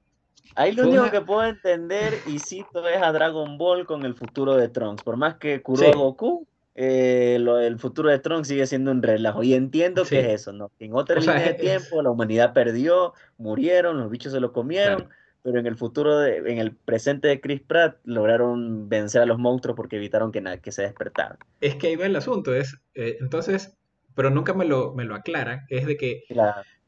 Ahí 0.55 0.72
lo 0.72 0.88
único 0.88 1.11
que 1.11 1.20
puedo 1.20 1.44
entender, 1.44 2.14
y 2.26 2.38
cito, 2.38 2.87
es 2.87 3.00
a 3.00 3.12
Dragon 3.12 3.57
Ball 3.59 3.87
con 3.87 4.05
el 4.05 4.14
futuro 4.14 4.57
de 4.57 4.68
Trunks. 4.68 5.02
Por 5.02 5.16
más 5.16 5.37
que 5.37 5.62
curó 5.62 5.92
Goku, 5.92 6.46
eh, 6.74 7.38
lo, 7.40 7.59
el 7.59 7.78
futuro 7.78 8.09
de 8.09 8.18
Tron 8.18 8.44
sigue 8.44 8.66
siendo 8.66 8.90
un 8.90 9.02
relajo. 9.02 9.42
Y 9.42 9.55
entiendo 9.55 10.05
que 10.05 10.20
es 10.20 10.40
eso, 10.40 10.52
¿no? 10.52 10.70
En 10.78 10.94
otra 10.94 11.20
línea 11.20 11.40
de 11.40 11.55
tiempo 11.55 12.02
la 12.02 12.11
humanidad 12.11 12.52
perdió, 12.52 13.14
murieron, 13.38 13.98
los 13.98 14.11
bichos 14.11 14.33
se 14.33 14.40
lo 14.40 14.52
comieron, 14.52 15.09
pero 15.42 15.59
en 15.59 15.66
el 15.66 15.76
futuro, 15.76 16.24
en 16.24 16.59
el 16.59 16.74
presente 16.74 17.28
de 17.28 17.40
Chris 17.40 17.61
Pratt, 17.61 17.96
lograron 18.05 18.88
vencer 18.88 19.22
a 19.22 19.26
los 19.26 19.38
monstruos 19.38 19.76
porque 19.76 19.96
evitaron 19.96 20.33
que, 20.33 20.42
que 20.62 20.72
se 20.72 20.83
despertaran. 20.83 21.37
Es 21.61 21.76
que 21.76 21.88
ahí 21.88 21.96
va 21.96 22.07
el 22.07 22.16
asunto, 22.16 22.55
es, 22.55 22.78
eh, 22.94 23.16
entonces, 23.20 23.76
pero 24.14 24.31
nunca 24.31 24.55
me 24.55 24.64
lo, 24.64 24.94
me 24.94 25.05
lo 25.05 25.14
aclaran, 25.14 25.62
es 25.68 25.87
de 25.87 25.96
que 25.96 26.24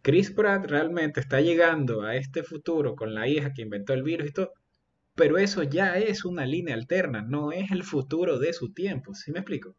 Chris 0.05 0.31
Pratt 0.31 0.67
realmente 0.67 1.19
está 1.19 1.41
llegando 1.41 2.03
a 2.03 2.15
este 2.15 2.43
futuro 2.43 2.95
con 2.95 3.15
la 3.15 3.27
hija 3.27 3.55
que 3.55 3.63
inventó 3.63 3.95
el 3.95 4.03
virus 4.03 4.29
y 4.29 4.33
todo, 4.33 4.53
pero 5.15 5.39
eso 5.39 5.63
ya 5.63 5.97
es 5.97 6.27
una 6.27 6.45
línea 6.45 6.75
alterna, 6.75 7.23
no 7.23 7.53
es 7.53 7.71
el 7.71 7.85
futuro 7.85 8.39
de 8.39 8.53
su 8.53 8.75
tiempo, 8.75 9.15
¿sí 9.15 9.33
me 9.33 9.39
explico? 9.39 9.75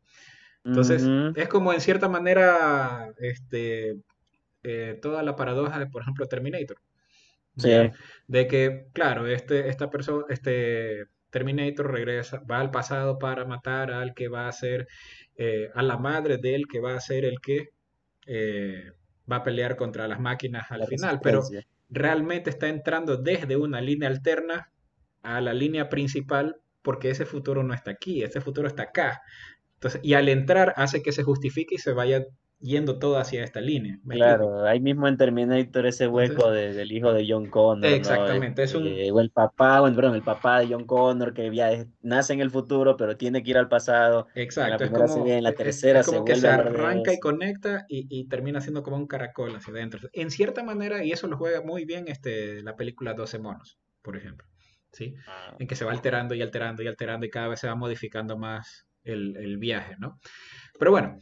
Entonces, 0.64 1.08
es 1.36 1.48
como 1.48 1.74
en 1.74 1.80
cierta 1.80 2.10
manera, 2.10 3.14
este, 3.20 3.98
eh, 4.64 4.98
toda 5.00 5.22
la 5.22 5.36
paradoja 5.36 5.78
de, 5.78 5.86
por 5.86 6.02
ejemplo, 6.02 6.26
Terminator. 6.26 6.78
Sí. 7.56 7.70
De 8.26 8.48
que, 8.48 8.88
claro, 8.94 9.28
este, 9.28 9.70
esta 9.70 9.92
persona, 9.92 10.26
este 10.30 11.06
Terminator 11.30 11.92
regresa, 11.92 12.42
va 12.50 12.62
al 12.62 12.72
pasado 12.72 13.20
para 13.20 13.46
matar 13.46 13.92
al 13.92 14.16
que 14.16 14.28
va 14.28 14.48
a 14.48 14.52
ser, 14.52 14.88
eh, 15.38 15.70
a 15.76 15.84
la 15.84 15.98
madre 15.98 16.40
de 16.40 16.56
él 16.56 16.64
que 16.68 16.80
va 16.80 16.96
a 16.96 17.00
ser 17.00 17.26
el 17.26 17.40
que 17.42 17.70
eh, 18.26 18.92
va 19.32 19.38
a 19.38 19.44
pelear 19.44 19.76
contra 19.76 20.08
las 20.08 20.20
máquinas 20.20 20.72
al 20.72 20.86
final, 20.86 21.20
pero 21.22 21.44
realmente 21.90 22.50
está 22.50 22.68
entrando 22.68 23.18
desde 23.18 23.58
una 23.58 23.82
línea 23.82 24.10
alterna 24.10 24.72
a 25.22 25.42
la 25.42 25.54
línea 25.54 25.90
principal 25.90 26.58
porque 26.82 27.10
ese 27.10 27.26
futuro 27.26 27.64
no 27.64 27.74
está 27.74 27.92
aquí, 27.92 28.24
ese 28.24 28.42
futuro 28.42 28.68
está 28.68 28.84
acá. 28.84 29.22
Entonces, 29.76 30.00
y 30.04 30.14
al 30.14 30.30
entrar 30.30 30.74
hace 30.78 31.02
que 31.02 31.12
se 31.12 31.24
justifique 31.24 31.76
y 31.76 31.80
se 31.80 31.94
vaya 31.94 32.26
yendo 32.66 32.98
todo 32.98 33.18
hacia 33.18 33.44
esta 33.44 33.62
línea. 33.62 34.00
Claro, 34.08 34.66
ahí 34.66 34.80
mismo 34.80 35.08
en 35.08 35.18
Terminator 35.18 35.86
ese 35.86 36.08
hueco 36.08 36.52
del 36.52 36.92
hijo 36.92 37.14
de 37.14 37.26
John 37.28 37.50
Connor. 37.50 37.86
Exactamente, 37.86 38.64
es 38.64 38.74
un... 38.74 38.88
o 38.88 39.22
el 39.22 39.30
papá, 39.30 39.82
bueno, 39.82 39.96
perdón, 39.96 40.16
el 40.16 40.24
papá 40.24 40.60
de 40.60 40.68
John 40.68 40.86
Connor 40.86 41.34
que 41.34 41.54
ya 41.56 41.86
nace 42.02 42.34
en 42.34 42.42
el 42.42 42.50
futuro, 42.50 42.98
pero 42.98 43.16
tiene 43.16 43.44
que 43.44 43.52
ir 43.52 43.58
al 43.58 43.70
pasado. 43.70 44.28
Exacto, 44.34 44.84
en 44.84 44.94
la, 44.94 45.06
es 45.06 45.12
como, 45.12 45.28
en 45.28 45.44
la 45.44 45.54
tercera 45.54 46.00
es, 46.00 46.08
como 46.08 46.26
que 46.26 46.36
se 46.36 46.48
arranca 46.48 47.14
y 47.14 47.20
conecta 47.20 47.86
y, 47.88 48.08
y, 48.10 48.28
termina 48.28 48.60
siendo 48.60 48.82
como 48.82 48.98
un 48.98 49.08
caracol 49.08 49.56
hacia 49.56 49.72
adentro. 49.72 50.10
En 50.12 50.32
cierta 50.32 50.64
manera, 50.64 51.04
y 51.04 51.12
eso 51.12 51.28
lo 51.28 51.38
juega 51.38 51.62
muy 51.62 51.86
bien 51.86 52.06
este, 52.08 52.64
la 52.64 52.76
película 52.76 53.14
12 53.14 53.40
monos, 53.40 53.80
por 54.02 54.18
ejemplo. 54.18 54.48
¿sí? 54.92 55.14
Ah. 55.28 55.56
En 55.60 55.68
que 55.68 55.76
se 55.76 55.86
va 55.86 55.92
alterando 55.92 56.34
y 56.34 56.42
alterando 56.42 56.82
y 56.82 56.88
alterando 56.88 57.26
y 57.26 57.30
cada 57.30 57.50
vez 57.50 57.60
se 57.60 57.68
va 57.68 57.76
modificando 57.76 58.38
más 58.38 58.88
el, 59.04 59.38
el 59.38 59.58
viaje, 59.58 59.96
¿no? 60.00 60.20
Pero 60.80 60.92
bueno, 60.92 61.20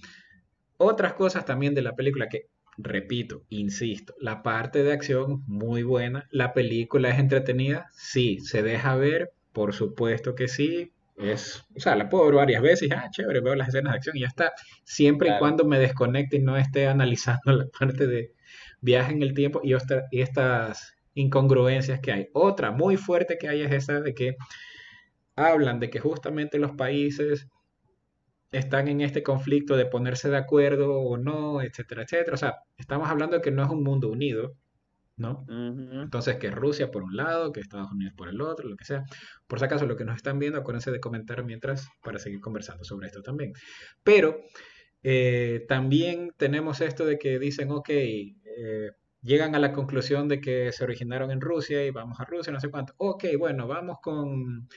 otras 0.84 1.14
cosas 1.14 1.46
también 1.46 1.74
de 1.74 1.82
la 1.82 1.96
película 1.96 2.28
que, 2.28 2.48
repito, 2.78 3.44
insisto, 3.50 4.14
la 4.20 4.44
parte 4.44 4.84
de 4.84 4.94
acción 4.94 5.44
muy 5.48 5.84
buena, 5.84 6.28
la 6.32 6.54
película 6.54 7.10
es 7.10 7.20
entretenida, 7.20 7.88
sí, 7.94 8.40
se 8.40 8.64
deja 8.64 8.96
ver, 8.96 9.32
por 9.52 9.74
supuesto 9.74 10.36
que 10.36 10.48
sí, 10.48 10.92
es, 11.18 11.64
o 11.76 11.80
sea, 11.80 11.96
la 11.96 12.10
puedo 12.10 12.26
ver 12.26 12.36
varias 12.36 12.62
veces 12.62 12.90
ah, 12.92 13.08
chévere, 13.12 13.40
veo 13.40 13.56
las 13.56 13.68
escenas 13.68 13.94
de 13.94 13.98
acción 13.98 14.18
y 14.18 14.22
ya 14.22 14.28
está, 14.28 14.52
siempre 14.84 15.30
y 15.30 15.38
cuando 15.38 15.64
me 15.66 15.80
desconecte 15.80 16.38
y 16.38 16.42
no 16.42 16.58
esté 16.58 16.88
analizando 16.88 17.42
la 17.54 17.66
parte 17.68 18.08
de 18.08 18.34
viaje 18.82 19.14
en 19.14 19.22
el 19.22 19.34
tiempo 19.34 19.62
y, 19.64 19.74
y 20.12 20.22
estas 20.22 20.96
incongruencias 21.14 22.00
que 22.00 22.12
hay. 22.12 22.28
Otra 22.34 22.72
muy 22.72 22.98
fuerte 22.98 23.38
que 23.38 23.48
hay 23.48 23.62
es 23.62 23.72
esa 23.72 24.02
de 24.02 24.14
que 24.14 24.36
hablan 25.36 25.80
de 25.80 25.90
que 25.90 26.00
justamente 26.00 26.60
los 26.60 26.72
países 26.72 27.48
están 28.54 28.88
en 28.88 29.02
este 29.02 29.24
conflicto 29.24 29.76
de 29.76 29.86
ponerse 29.86 30.30
de 30.30 30.38
acuerdo 30.38 31.00
o 31.00 31.18
no, 31.18 31.62
etcétera, 31.62 32.04
etcétera. 32.04 32.36
O 32.36 32.38
sea, 32.38 32.56
estamos 32.78 33.10
hablando 33.10 33.38
de 33.38 33.42
que 33.42 33.52
no 33.52 33.64
es 33.64 33.70
un 33.70 33.84
mundo 33.84 34.10
unido, 34.10 34.56
¿no? 35.18 35.46
Entonces, 35.50 36.38
que 36.38 36.52
Rusia 36.52 36.92
por 36.92 37.04
un 37.04 37.16
lado, 37.18 37.52
que 37.52 37.60
Estados 37.60 37.92
Unidos 37.92 38.14
por 38.16 38.30
el 38.30 38.42
otro, 38.42 38.70
lo 38.70 38.78
que 38.78 38.86
sea. 38.86 39.04
Por 39.48 39.60
si 39.60 39.66
acaso, 39.66 39.86
lo 39.86 39.96
que 39.96 40.06
nos 40.06 40.16
están 40.16 40.40
viendo, 40.40 40.60
acuérdense 40.60 40.92
de 40.92 41.00
comentar 41.00 41.44
mientras 41.44 41.90
para 42.04 42.20
seguir 42.20 42.40
conversando 42.42 42.84
sobre 42.84 43.08
esto 43.08 43.22
también. 43.24 43.54
Pero 44.04 44.42
eh, 45.04 45.66
también 45.68 46.32
tenemos 46.38 46.80
esto 46.82 47.06
de 47.06 47.18
que 47.18 47.40
dicen, 47.40 47.72
ok, 47.72 47.90
eh, 47.90 48.92
llegan 49.24 49.56
a 49.56 49.60
la 49.60 49.74
conclusión 49.74 50.28
de 50.28 50.40
que 50.40 50.72
se 50.72 50.84
originaron 50.84 51.32
en 51.32 51.42
Rusia 51.42 51.86
y 51.86 51.92
vamos 51.92 52.20
a 52.20 52.26
Rusia, 52.26 52.54
no 52.54 52.60
sé 52.60 52.70
cuánto. 52.70 52.94
Ok, 52.98 53.26
bueno, 53.40 53.68
vamos 53.68 53.98
con 54.02 54.68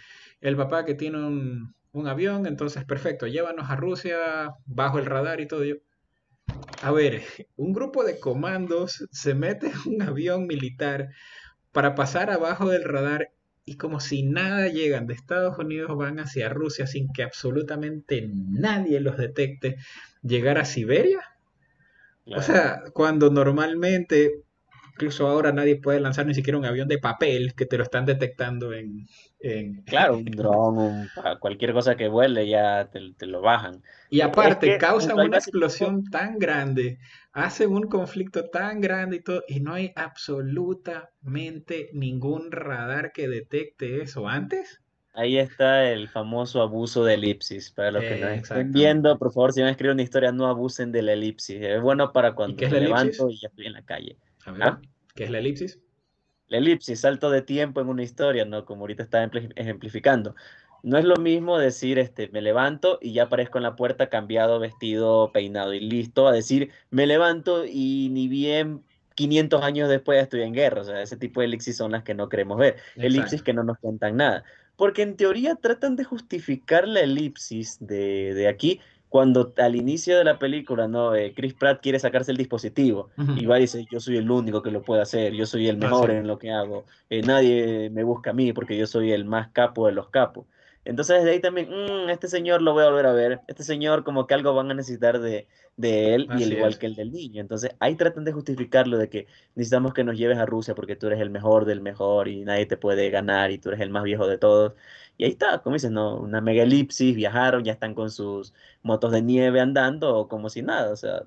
el 0.41 0.57
papá 0.57 0.85
que 0.85 0.95
tiene 0.95 1.19
un, 1.19 1.75
un 1.97 2.09
avión, 2.09 2.47
entonces 2.47 2.85
perfecto, 2.85 3.27
llévanos 3.27 3.71
a 3.71 3.77
Rusia 3.77 4.55
bajo 4.67 4.99
el 4.99 5.07
radar 5.07 5.41
y 5.41 5.49
todo. 5.49 5.65
Yo, 5.65 5.77
a 6.83 6.93
ver, 6.93 7.23
un 7.57 7.73
grupo 7.73 8.05
de 8.05 8.21
comandos 8.21 9.07
se 9.11 9.35
mete 9.35 9.69
en 9.69 9.95
un 9.95 10.03
avión 10.03 10.47
militar 10.47 11.09
para 11.73 11.95
pasar 11.95 12.31
abajo 12.31 12.69
del 12.69 12.85
radar 12.85 13.31
y 13.65 13.77
como 13.77 13.99
si 13.99 14.23
nada 14.23 14.69
llegan 14.69 15.07
de 15.07 15.15
Estados 15.15 15.59
Unidos 15.59 15.97
van 15.97 16.21
hacia 16.21 16.49
Rusia 16.49 16.87
sin 16.87 17.13
que 17.13 17.25
absolutamente 17.25 18.31
nadie 18.33 19.01
los 19.01 19.17
detecte, 19.17 19.77
llegar 20.23 20.59
a 20.59 20.65
Siberia. 20.65 21.21
O 22.27 22.43
sea, 22.43 22.83
cuando 22.93 23.31
normalmente 23.31 24.46
incluso 24.97 25.29
ahora 25.29 25.53
nadie 25.53 25.77
puede 25.77 26.01
lanzar 26.01 26.25
ni 26.25 26.33
siquiera 26.35 26.59
un 26.59 26.65
avión 26.65 26.89
de 26.89 26.97
papel 26.99 27.55
que 27.55 27.67
te 27.67 27.77
lo 27.77 27.83
están 27.83 28.07
detectando 28.07 28.73
en... 28.73 29.07
Claro, 29.85 30.17
un 30.17 30.25
dron, 30.31 31.09
cualquier 31.39 31.75
cosa 31.75 31.97
que 31.97 32.09
vuele 32.09 32.49
ya 32.49 32.89
te, 32.91 33.27
lo 33.27 33.43
bajan. 33.43 33.83
Y 34.09 34.23
aparte, 34.23 34.79
causan 34.79 35.21
una 35.21 35.37
explosión 35.37 36.05
tan 36.05 36.39
grande, 36.39 36.99
hacen 37.33 37.73
un 37.73 37.89
conflicto 37.89 38.49
tan 38.49 38.81
grande 38.81 39.17
y 39.17 39.21
todo, 39.21 39.45
y 39.47 39.61
no 39.61 39.75
hay 39.75 39.93
absolutamente 39.95 41.91
ningún 41.93 42.51
radar 42.51 43.13
que 43.13 43.29
detecte 43.29 44.01
eso 44.03 44.27
antes. 44.27 44.81
Ahí 45.13 45.39
está 45.39 45.91
el 45.91 46.09
famoso 46.09 46.61
abuso 46.61 47.05
de 47.05 47.15
elipsis. 47.15 47.71
Para 47.71 47.91
los 47.91 48.03
que 48.03 48.19
no 48.19 48.29
estén 48.29 48.73
viendo, 48.73 49.19
por 49.19 49.33
favor, 49.33 49.53
si 49.53 49.61
van 49.61 49.69
a 49.69 49.71
escribir 49.71 49.93
una 49.93 50.03
historia, 50.03 50.33
no 50.33 50.47
abusen 50.47 50.93
de 50.93 51.03
la 51.03 51.13
elipsis. 51.13 51.59
Es 51.61 51.81
bueno 51.81 52.13
para 52.13 52.35
cuando 52.35 52.69
me 52.69 52.81
levanto 52.81 53.31
y 53.31 53.39
ya 53.39 53.49
estoy 53.49 53.67
en 53.67 53.73
la 53.73 53.83
calle. 53.83 54.19
¿Ah? 54.61 54.81
¿Qué 55.15 55.25
es 55.25 55.31
la 55.31 55.39
elipsis? 55.39 55.81
La 56.49 56.59
elipsis, 56.59 57.01
salto 57.01 57.31
de 57.31 57.43
tiempo 57.43 57.81
en 57.81 57.89
una 57.89 58.03
historia, 58.03 58.45
¿no? 58.45 58.65
Como 58.65 58.83
ahorita 58.83 59.03
está 59.03 59.29
ejemplificando. 59.57 60.35
No 60.83 60.99
es 60.99 61.05
lo 61.05 61.17
mismo 61.17 61.59
decir, 61.59 61.99
este, 61.99 62.29
me 62.29 62.41
levanto 62.41 62.99
y 63.03 63.13
ya 63.13 63.25
aparezco 63.25 63.59
en 63.59 63.65
la 63.65 63.75
puerta 63.75 64.09
cambiado, 64.09 64.61
vestido, 64.61 65.33
peinado 65.33 65.75
y 65.75 65.81
listo, 65.81 66.29
a 66.29 66.33
decir, 66.33 66.71
me 66.91 67.07
levanto 67.07 67.65
y 67.67 68.09
ni 68.13 68.29
bien 68.29 68.85
500 69.17 69.63
años 69.63 69.89
después 69.89 70.23
estoy 70.23 70.43
en 70.43 70.53
guerra. 70.53 70.83
O 70.83 70.85
sea, 70.85 71.03
ese 71.03 71.17
tipo 71.17 71.41
de 71.41 71.47
elipsis 71.47 71.77
son 71.77 71.93
las 71.93 72.05
que 72.05 72.15
no 72.15 72.29
queremos 72.29 72.59
ver. 72.59 72.77
Elipsis 72.95 73.43
que 73.43 73.53
no 73.53 73.65
nos 73.65 73.79
cuentan 73.79 74.17
nada. 74.17 74.45
Porque 74.77 75.03
en 75.03 75.17
teoría 75.17 75.57
tratan 75.57 75.97
de 75.97 76.05
justificar 76.05 76.87
la 76.87 77.01
elipsis 77.01 77.79
de, 77.81 78.35
de 78.35 78.47
aquí 78.47 78.81
cuando 79.17 79.55
al 79.57 79.77
inicio 79.77 80.19
de 80.19 80.25
la 80.25 80.39
película, 80.39 80.89
¿no? 80.89 81.15
Eh, 81.15 81.33
Chris 81.35 81.55
Pratt 81.55 81.81
quiere 81.81 81.99
sacarse 81.99 82.33
el 82.33 82.37
dispositivo 82.37 83.09
y 83.35 83.47
va 83.47 83.57
y 83.57 83.63
dice, 83.63 83.87
yo 83.91 83.99
soy 83.99 84.19
el 84.19 84.31
único 84.31 84.61
que 84.61 84.71
lo 84.71 84.83
puede 84.83 85.01
hacer, 85.01 85.33
yo 85.33 85.47
soy 85.47 85.69
el 85.69 85.79
mejor 85.79 86.11
en 86.11 86.27
lo 86.27 86.39
que 86.39 86.51
hago, 86.51 86.85
eh, 87.09 87.23
nadie 87.23 87.89
me 87.89 88.05
busca 88.05 88.33
a 88.33 88.33
mí 88.35 88.53
porque 88.53 88.77
yo 88.77 88.87
soy 88.87 89.13
el 89.13 89.25
más 89.25 89.49
capo 89.53 89.87
de 89.87 89.93
los 89.93 90.11
capos. 90.11 90.45
Entonces 90.87 91.17
desde 91.19 91.33
ahí 91.33 91.41
también, 91.41 91.69
mm, 91.69 92.11
este 92.11 92.29
señor 92.29 92.63
lo 92.63 92.73
voy 92.73 92.85
a 92.85 92.87
volver 92.87 93.07
a 93.07 93.13
ver, 93.13 93.41
este 93.49 93.65
señor 93.65 94.05
como 94.05 94.27
que 94.27 94.35
algo 94.35 94.55
van 94.55 94.71
a 94.71 94.75
necesitar 94.75 95.19
de, 95.21 95.49
de 95.77 96.15
él 96.15 96.29
y 96.39 96.45
el 96.45 96.53
igual 96.53 96.79
que 96.79 96.87
el 96.87 96.95
del 96.95 97.13
niño. 97.13 97.41
Entonces 97.41 97.73
ahí 97.81 97.97
tratan 97.97 98.25
de 98.25 98.33
justificarlo 98.33 98.97
de 98.97 99.09
que 99.09 99.27
necesitamos 99.57 99.95
que 99.95 100.05
nos 100.05 100.17
lleves 100.17 100.39
a 100.39 100.47
Rusia 100.47 100.77
porque 100.77 100.95
tú 100.95 101.09
eres 101.09 101.21
el 101.21 101.31
mejor 101.31 101.65
del 101.65 101.81
mejor 101.81 102.29
y 102.29 102.45
nadie 102.45 102.67
te 102.67 102.77
puede 102.77 103.11
ganar 103.11 103.51
y 103.51 103.59
tú 103.59 103.71
eres 103.71 103.81
el 103.81 103.91
más 103.91 104.05
viejo 104.05 104.29
de 104.29 104.39
todos. 104.39 104.75
Y 105.19 105.25
ahí 105.25 105.31
está, 105.31 105.59
como 105.59 105.75
dices, 105.75 105.91
¿no? 105.91 106.17
Una 106.19 106.41
mega 106.41 106.63
elipsis, 106.63 107.17
viajaron, 107.17 107.65
ya 107.65 107.73
están 107.73 107.95
con 107.95 108.11
sus 108.11 108.55
motos 108.83 109.13
de 109.13 109.23
nieve 109.23 109.61
andando 109.61 110.29
como 110.29 110.49
si 110.51 110.63
nada, 110.63 110.93
o 110.93 110.97
sea... 110.97 111.23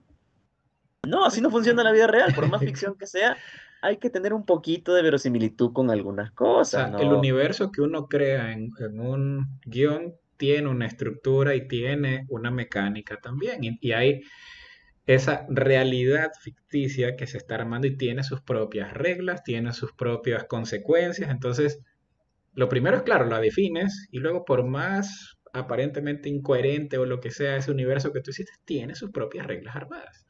No, 1.08 1.26
así 1.26 1.41
no 1.41 1.50
funciona 1.50 1.84
la 1.84 1.91
vida 1.91 2.08
real, 2.08 2.34
por 2.34 2.50
más 2.50 2.60
ficción 2.63 2.95
que 2.95 3.08
sea, 3.08 3.38
hay 3.81 3.97
que 3.97 4.09
tener 4.09 4.33
un 4.33 4.45
poquito 4.45 4.93
de 4.93 5.01
verosimilitud 5.01 5.71
con 5.73 5.89
algunas 5.89 6.31
cosas. 6.31 6.93
El 6.99 7.13
universo 7.13 7.71
que 7.71 7.81
uno 7.81 8.07
crea 8.07 8.51
en, 8.51 8.71
un 8.99 9.59
guion 9.65 10.15
tiene 10.37 10.67
una 10.67 10.85
estructura 10.85 11.55
y 11.55 11.67
tiene 11.67 12.25
una 12.29 12.51
mecánica 12.51 13.17
también. 13.17 13.59
Y, 13.61 13.91
hay 13.91 14.21
esa 15.05 15.45
realidad 15.49 16.31
ficticia 16.39 17.15
que 17.15 17.25
se 17.25 17.37
está 17.37 17.55
armando 17.55 17.87
y 17.87 17.97
tiene 17.97 18.23
sus 18.23 18.41
propias 18.41 18.93
reglas, 18.93 19.43
tiene 19.43 19.73
sus 19.73 19.93
propias 19.93 20.43
consecuencias. 20.43 21.29
Entonces, 21.29 21.81
lo 22.53 22.69
primero 22.69 22.97
es 22.97 23.03
claro, 23.03 23.25
la 23.25 23.39
defines 23.39 24.07
y 24.11 24.19
luego 24.19 24.45
por 24.45 24.63
más 24.63 25.37
aparentemente 25.51 26.29
incoherente 26.29 26.97
o 26.97 27.05
lo 27.05 27.19
que 27.19 27.31
sea 27.31 27.55
ese 27.55 27.71
universo 27.71 28.13
que 28.13 28.21
tú 28.21 28.31
hiciste, 28.31 28.51
tiene 28.65 28.93
sus 28.93 29.09
propias 29.11 29.47
reglas 29.47 29.75
armadas. 29.75 30.27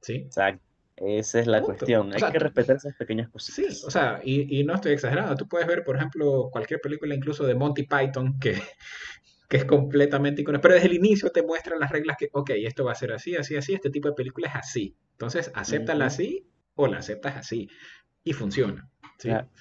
¿Sí? 0.00 0.14
Exacto. 0.14 0.64
Esa 0.96 1.40
es 1.40 1.46
la 1.46 1.60
cuestión. 1.60 2.12
Hay 2.14 2.32
que 2.32 2.38
respetar 2.38 2.76
esas 2.76 2.94
pequeñas 2.96 3.28
cosas. 3.28 3.54
Sí, 3.54 3.66
o 3.86 3.90
sea, 3.90 4.20
y, 4.24 4.64
no 4.64 4.74
estoy 4.74 4.92
exagerando. 4.92 5.36
Tú 5.36 5.46
puedes 5.46 5.66
ver, 5.66 5.84
por 5.84 5.96
ejemplo, 5.96 6.48
cualquier 6.50 6.80
película, 6.80 7.14
incluso 7.14 7.44
de 7.44 7.54
Monty 7.54 7.82
Python, 7.82 8.38
que, 8.38 8.54
que 9.48 9.56
es 9.58 9.64
completamente 9.64 10.40
incorrecto. 10.40 10.62
Pero 10.62 10.74
desde 10.74 10.88
el 10.88 10.94
inicio 10.94 11.30
te 11.30 11.42
muestran 11.42 11.78
las 11.80 11.90
reglas 11.90 12.16
que, 12.18 12.30
ok, 12.32 12.50
esto 12.56 12.84
va 12.84 12.92
a 12.92 12.96
ser 12.96 13.12
así, 13.12 13.36
así, 13.36 13.56
así, 13.56 13.74
este 13.74 13.90
tipo 13.90 14.08
de 14.08 14.14
película 14.14 14.48
es 14.48 14.54
así. 14.54 14.96
Entonces, 15.12 15.50
acéptala 15.54 16.06
así 16.06 16.48
o 16.74 16.86
la 16.86 16.98
aceptas 16.98 17.36
así. 17.36 17.68
Y 18.24 18.32
funciona. 18.32 18.88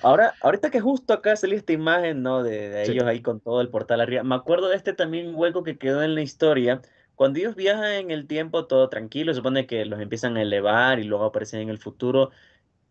Ahora, 0.02 0.34
ahorita 0.42 0.70
que 0.70 0.82
justo 0.82 1.14
acá 1.14 1.36
salió 1.36 1.58
esta 1.58 1.74
imagen, 1.74 2.22
¿no? 2.22 2.44
De, 2.44 2.84
ellos 2.84 3.06
ahí 3.06 3.22
con 3.22 3.40
todo 3.40 3.62
el 3.62 3.70
portal 3.70 4.02
arriba. 4.02 4.24
Me 4.24 4.36
acuerdo 4.36 4.70
de 4.70 4.76
este 4.76 4.94
también 4.94 5.34
hueco 5.36 5.64
que 5.64 5.78
quedó 5.78 6.04
en 6.04 6.16
la 6.16 6.22
historia. 6.22 6.82
Cuando 7.16 7.40
ellos 7.40 7.56
viajan 7.56 7.94
en 7.94 8.12
el 8.12 8.28
tiempo, 8.28 8.66
todo 8.66 8.90
tranquilo, 8.90 9.34
supone 9.34 9.66
que 9.66 9.86
los 9.86 10.00
empiezan 10.00 10.38
a 10.38 10.42
elevar 10.42 11.00
y 11.00 11.04
luego 11.04 11.26
aparecen 11.26 11.62
en 11.62 11.70
el 11.70 11.78
futuro. 11.78 12.32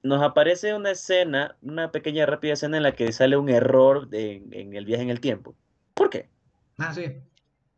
Nos 0.02 0.22
aparece 0.22 0.74
una 0.74 0.90
escena, 0.90 1.56
una 1.62 1.90
pequeña 1.90 2.26
rápida 2.26 2.54
escena 2.54 2.76
en 2.76 2.82
la 2.82 2.92
que 2.92 3.12
sale 3.12 3.36
un 3.36 3.48
error 3.48 4.08
en 4.12 4.74
el 4.74 4.84
viaje 4.84 5.02
en 5.02 5.10
el 5.10 5.20
tiempo. 5.20 5.54
¿Por 5.94 6.10
qué? 6.10 6.28
Ah, 6.78 6.92
sí. 6.92 7.04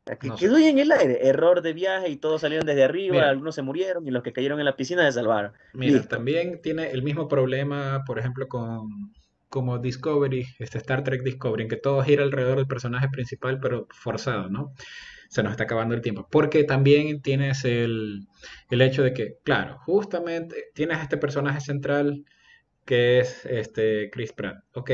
Que 0.05 0.31
quedó 0.39 0.55
ahí 0.55 0.67
en 0.67 0.79
el 0.79 0.93
aire, 0.93 1.27
error 1.27 1.63
de 1.63 1.73
viaje 1.73 2.09
y 2.09 2.17
todos 2.17 2.41
salieron 2.41 2.65
desde 2.65 2.85
arriba, 2.85 3.29
algunos 3.29 3.57
se 3.57 3.63
murieron 3.63 4.07
y 4.07 4.13
los 4.13 4.23
que 4.23 4.33
cayeron 4.33 4.61
en 4.61 4.65
la 4.65 4.77
piscina 4.77 5.05
se 5.05 5.13
salvaron. 5.13 5.53
Mira, 5.75 6.01
también 6.05 6.63
tiene 6.63 6.93
el 6.93 7.03
mismo 7.03 7.27
problema, 7.27 8.05
por 8.07 8.21
ejemplo, 8.21 8.47
con 8.47 9.13
como 9.49 9.79
Discovery, 9.79 10.47
este 10.59 10.79
Star 10.79 11.03
Trek 11.03 11.23
Discovery, 11.23 11.65
en 11.65 11.69
que 11.69 11.77
todo 11.77 12.03
gira 12.03 12.23
alrededor 12.23 12.59
del 12.59 12.67
personaje 12.67 13.09
principal, 13.09 13.59
pero 13.59 13.89
forzado, 13.91 14.49
¿no? 14.49 14.75
Se 15.29 15.43
nos 15.43 15.53
está 15.53 15.65
acabando 15.65 15.95
el 15.95 16.01
tiempo. 16.01 16.29
Porque 16.31 16.65
también 16.65 17.23
tienes 17.23 17.65
el, 17.65 18.27
el 18.71 18.83
hecho 18.83 19.03
de 19.03 19.13
que, 19.13 19.39
claro, 19.45 19.79
justamente 19.85 20.67
tienes 20.75 21.01
este 21.01 21.17
personaje 21.17 21.61
central 21.61 22.25
que 22.85 23.19
es 23.19 23.45
este 23.47 24.11
Chris 24.11 24.33
Pratt, 24.33 24.65
ok, 24.73 24.91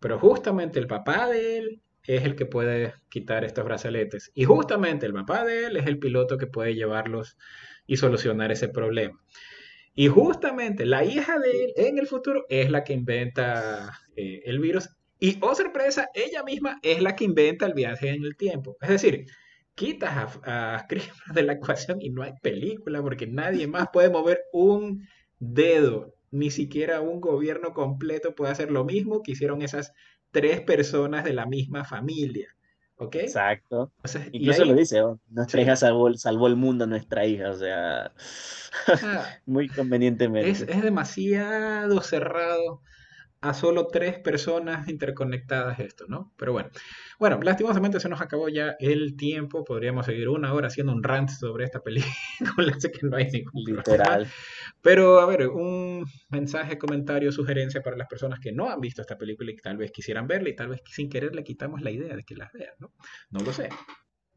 pero 0.00 0.18
justamente 0.18 0.78
el 0.78 0.86
papá 0.86 1.28
de 1.28 1.58
él 1.58 1.82
es 2.02 2.24
el 2.24 2.34
que 2.34 2.46
puede 2.46 2.94
quitar 3.08 3.44
estos 3.44 3.64
brazaletes. 3.64 4.32
Y 4.34 4.44
justamente 4.44 5.06
el 5.06 5.12
papá 5.12 5.44
de 5.44 5.66
él 5.66 5.76
es 5.76 5.86
el 5.86 5.98
piloto 5.98 6.38
que 6.38 6.46
puede 6.46 6.74
llevarlos 6.74 7.36
y 7.86 7.96
solucionar 7.96 8.50
ese 8.50 8.68
problema. 8.68 9.22
Y 9.94 10.08
justamente 10.08 10.86
la 10.86 11.04
hija 11.04 11.38
de 11.38 11.50
él 11.50 11.72
en 11.76 11.98
el 11.98 12.06
futuro 12.06 12.46
es 12.48 12.70
la 12.70 12.84
que 12.84 12.94
inventa 12.94 14.00
eh, 14.16 14.42
el 14.44 14.58
virus. 14.58 14.88
Y, 15.18 15.38
oh 15.42 15.54
sorpresa, 15.54 16.08
ella 16.14 16.42
misma 16.42 16.78
es 16.82 17.02
la 17.02 17.14
que 17.14 17.24
inventa 17.24 17.66
el 17.66 17.74
viaje 17.74 18.08
en 18.08 18.24
el 18.24 18.36
tiempo. 18.36 18.76
Es 18.80 18.88
decir, 18.88 19.26
quitas 19.80 20.38
a, 20.44 20.76
a 20.76 20.86
de 21.34 21.42
la 21.42 21.54
ecuación 21.54 22.02
y 22.02 22.10
no 22.10 22.22
hay 22.22 22.34
película 22.42 23.00
porque 23.00 23.26
nadie 23.26 23.66
más 23.66 23.88
puede 23.90 24.10
mover 24.10 24.42
un 24.52 25.08
dedo. 25.38 26.14
Ni 26.30 26.50
siquiera 26.50 27.00
un 27.00 27.20
gobierno 27.20 27.72
completo 27.72 28.34
puede 28.34 28.52
hacer 28.52 28.70
lo 28.70 28.84
mismo 28.84 29.22
que 29.22 29.32
hicieron 29.32 29.62
esas 29.62 29.92
tres 30.30 30.60
personas 30.60 31.24
de 31.24 31.32
la 31.32 31.46
misma 31.46 31.84
familia. 31.84 32.48
¿Ok? 32.96 33.16
Exacto. 33.16 33.90
Incluso 34.32 34.66
lo 34.66 34.74
dice, 34.74 35.00
oh, 35.00 35.18
nuestra 35.30 35.62
hija 35.62 35.74
salvó, 35.74 36.12
salvó, 36.12 36.46
el 36.46 36.56
mundo, 36.56 36.86
nuestra 36.86 37.24
hija, 37.24 37.48
o 37.48 37.54
sea, 37.54 38.12
muy 39.46 39.68
convenientemente. 39.68 40.50
Es, 40.50 40.60
es, 40.60 40.82
demasiado 40.82 42.02
cerrado 42.02 42.82
a 43.42 43.54
solo 43.54 43.86
tres 43.86 44.18
personas 44.18 44.88
interconectadas 44.88 45.80
esto, 45.80 46.04
¿no? 46.08 46.32
Pero 46.36 46.52
bueno, 46.52 46.70
bueno, 47.18 47.40
lastimosamente 47.42 47.98
se 47.98 48.08
nos 48.08 48.20
acabó 48.20 48.48
ya 48.48 48.76
el 48.78 49.16
tiempo, 49.16 49.64
podríamos 49.64 50.06
seguir 50.06 50.28
una 50.28 50.52
hora 50.52 50.68
haciendo 50.68 50.92
un 50.92 51.02
rant 51.02 51.30
sobre 51.30 51.64
esta 51.64 51.80
película, 51.80 52.10
sé 52.78 52.90
que 52.92 53.06
no 53.06 53.16
hay 53.16 53.30
ningún 53.30 53.64
Literal. 53.64 54.26
Pero 54.82 55.20
a 55.20 55.26
ver, 55.26 55.48
un 55.48 56.04
mensaje, 56.28 56.78
comentario, 56.78 57.32
sugerencia 57.32 57.82
para 57.82 57.96
las 57.96 58.08
personas 58.08 58.40
que 58.40 58.52
no 58.52 58.70
han 58.70 58.80
visto 58.80 59.00
esta 59.00 59.16
película 59.16 59.50
y 59.50 59.56
que 59.56 59.62
tal 59.62 59.76
vez 59.76 59.90
quisieran 59.90 60.26
verla 60.26 60.50
y 60.50 60.56
tal 60.56 60.68
vez 60.68 60.82
sin 60.86 61.08
querer 61.08 61.34
le 61.34 61.44
quitamos 61.44 61.80
la 61.80 61.90
idea 61.90 62.16
de 62.16 62.24
que 62.24 62.36
las 62.36 62.52
vean, 62.52 62.74
¿no? 62.78 62.92
No 63.30 63.40
lo 63.40 63.52
sé. 63.52 63.70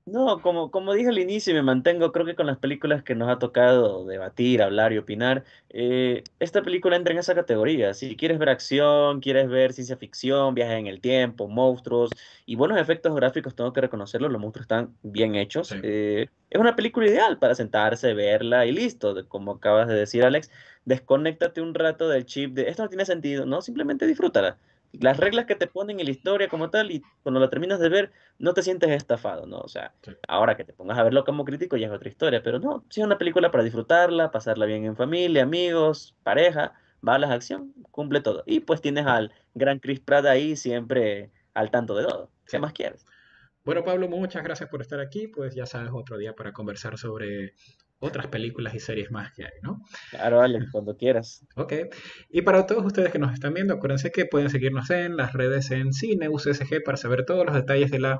No, 0.05 0.41
como, 0.41 0.69
como 0.69 0.93
dije 0.93 1.07
al 1.07 1.17
inicio 1.17 1.51
y 1.51 1.55
me 1.55 1.63
mantengo, 1.63 2.11
creo 2.11 2.25
que 2.25 2.35
con 2.35 2.45
las 2.45 2.57
películas 2.57 3.03
que 3.03 3.15
nos 3.15 3.29
ha 3.29 3.39
tocado 3.39 4.05
debatir, 4.05 4.61
hablar 4.61 4.91
y 4.91 4.97
opinar, 4.97 5.45
eh, 5.69 6.25
esta 6.41 6.61
película 6.61 6.97
entra 6.97 7.13
en 7.13 7.19
esa 7.19 7.33
categoría. 7.33 7.93
Si 7.93 8.17
quieres 8.17 8.37
ver 8.37 8.49
acción, 8.49 9.21
quieres 9.21 9.47
ver 9.47 9.71
ciencia 9.71 9.95
ficción, 9.95 10.55
viajes 10.55 10.77
en 10.77 10.87
el 10.87 10.99
tiempo, 10.99 11.47
monstruos 11.47 12.11
y 12.45 12.55
buenos 12.55 12.79
efectos 12.79 13.15
gráficos, 13.15 13.55
tengo 13.55 13.71
que 13.71 13.79
reconocerlo, 13.79 14.27
los 14.27 14.41
monstruos 14.41 14.65
están 14.65 14.93
bien 15.03 15.35
hechos. 15.35 15.73
Eh, 15.83 16.27
es 16.49 16.59
una 16.59 16.75
película 16.75 17.07
ideal 17.07 17.39
para 17.39 17.55
sentarse, 17.55 18.13
verla 18.13 18.65
y 18.65 18.73
listo. 18.73 19.25
Como 19.29 19.53
acabas 19.53 19.87
de 19.87 19.95
decir, 19.95 20.25
Alex, 20.25 20.51
desconéctate 20.83 21.61
un 21.61 21.73
rato 21.73 22.09
del 22.09 22.25
chip 22.25 22.53
de 22.55 22.67
esto 22.67 22.83
no 22.83 22.89
tiene 22.89 23.05
sentido, 23.05 23.45
no, 23.45 23.61
simplemente 23.61 24.05
disfrútala 24.05 24.57
las 24.93 25.17
reglas 25.17 25.45
que 25.45 25.55
te 25.55 25.67
ponen 25.67 25.99
en 25.99 26.05
la 26.05 26.11
historia 26.11 26.47
como 26.47 26.69
tal 26.69 26.91
y 26.91 27.03
cuando 27.23 27.39
la 27.39 27.49
terminas 27.49 27.79
de 27.79 27.89
ver 27.89 28.11
no 28.37 28.53
te 28.53 28.61
sientes 28.61 28.91
estafado, 28.91 29.47
¿no? 29.47 29.57
O 29.57 29.67
sea, 29.67 29.93
ahora 30.27 30.55
que 30.55 30.63
te 30.63 30.73
pongas 30.73 30.97
a 30.97 31.03
verlo 31.03 31.25
como 31.25 31.45
crítico 31.45 31.77
ya 31.77 31.87
es 31.87 31.93
otra 31.93 32.09
historia, 32.09 32.43
pero 32.43 32.59
no, 32.59 32.85
si 32.89 33.01
es 33.01 33.05
una 33.05 33.17
película 33.17 33.51
para 33.51 33.63
disfrutarla, 33.63 34.31
pasarla 34.31 34.65
bien 34.65 34.85
en 34.85 34.95
familia, 34.95 35.43
amigos, 35.43 36.15
pareja, 36.23 36.73
balas, 37.01 37.31
acción, 37.31 37.73
cumple 37.91 38.21
todo. 38.21 38.43
Y 38.45 38.61
pues 38.61 38.81
tienes 38.81 39.05
al 39.05 39.31
gran 39.53 39.79
Chris 39.79 39.99
Pratt 39.99 40.25
ahí 40.25 40.55
siempre 40.55 41.31
al 41.53 41.71
tanto 41.71 41.95
de 41.95 42.05
todo. 42.05 42.29
¿Qué 42.45 42.59
más 42.59 42.73
quieres? 42.73 43.05
Bueno, 43.65 43.83
Pablo, 43.83 44.07
muchas 44.09 44.43
gracias 44.43 44.69
por 44.69 44.81
estar 44.81 44.99
aquí. 44.99 45.27
Pues 45.27 45.55
ya 45.55 45.65
sabes, 45.65 45.91
otro 45.93 46.17
día 46.17 46.35
para 46.35 46.51
conversar 46.51 46.97
sobre 46.97 47.53
otras 48.03 48.27
películas 48.27 48.75
y 48.75 48.79
series 48.79 49.11
más 49.11 49.31
que 49.33 49.45
hay, 49.45 49.61
¿no? 49.61 49.81
Claro, 50.11 50.37
vale, 50.37 50.59
cuando 50.71 50.97
quieras. 50.97 51.45
Ok. 51.55 51.73
Y 52.29 52.41
para 52.41 52.65
todos 52.65 52.85
ustedes 52.85 53.11
que 53.11 53.19
nos 53.19 53.33
están 53.33 53.53
viendo, 53.53 53.73
acuérdense 53.73 54.11
que 54.11 54.25
pueden 54.25 54.49
seguirnos 54.49 54.89
en 54.89 55.15
las 55.15 55.33
redes 55.33 55.71
en 55.71 55.93
Cine 55.93 56.27
UCSG 56.29 56.83
para 56.83 56.97
saber 56.97 57.25
todos 57.25 57.45
los 57.45 57.55
detalles 57.55 57.91
de 57.91 57.99
la 57.99 58.19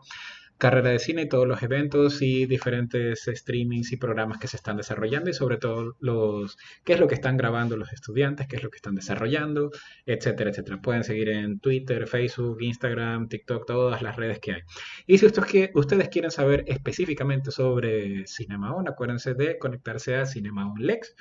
carrera 0.64 0.92
de 0.92 1.00
cine 1.00 1.24
y 1.24 1.28
todos 1.28 1.46
los 1.46 1.62
eventos 1.62 2.22
y 2.22 2.46
diferentes 2.46 3.26
streamings 3.28 3.92
y 3.92 3.98
programas 3.98 4.38
que 4.38 4.48
se 4.48 4.56
están 4.56 4.78
desarrollando 4.78 5.30
y 5.30 5.34
sobre 5.34 5.58
todo 5.58 5.98
los 6.00 6.58
qué 6.86 6.94
es 6.94 7.02
lo 7.02 7.10
que 7.10 7.16
están 7.16 7.36
grabando 7.36 7.76
los 7.76 7.92
estudiantes, 7.92 8.48
qué 8.48 8.56
es 8.56 8.64
lo 8.64 8.70
que 8.70 8.78
están 8.78 8.96
desarrollando, 8.96 9.72
etcétera, 10.06 10.52
etcétera. 10.52 10.82
Pueden 10.82 11.04
seguir 11.04 11.28
en 11.28 11.60
Twitter, 11.60 12.08
Facebook, 12.08 12.62
Instagram, 12.62 13.28
TikTok, 13.28 13.66
todas 13.68 14.02
las 14.02 14.16
redes 14.16 14.40
que 14.40 14.54
hay. 14.54 14.62
Y 15.06 15.18
si 15.18 15.26
ustedes, 15.26 16.08
quieren 16.08 16.32
saber 16.32 16.64
específicamente 16.68 17.52
sobre 17.52 18.26
Cinema 18.26 18.74
On, 18.74 18.88
acuérdense 18.88 19.34
de 19.34 19.58
conectarse 19.58 20.16
a 20.16 20.26
Cinema 20.26 20.72
On 20.72 20.82
Lex, 20.82 21.14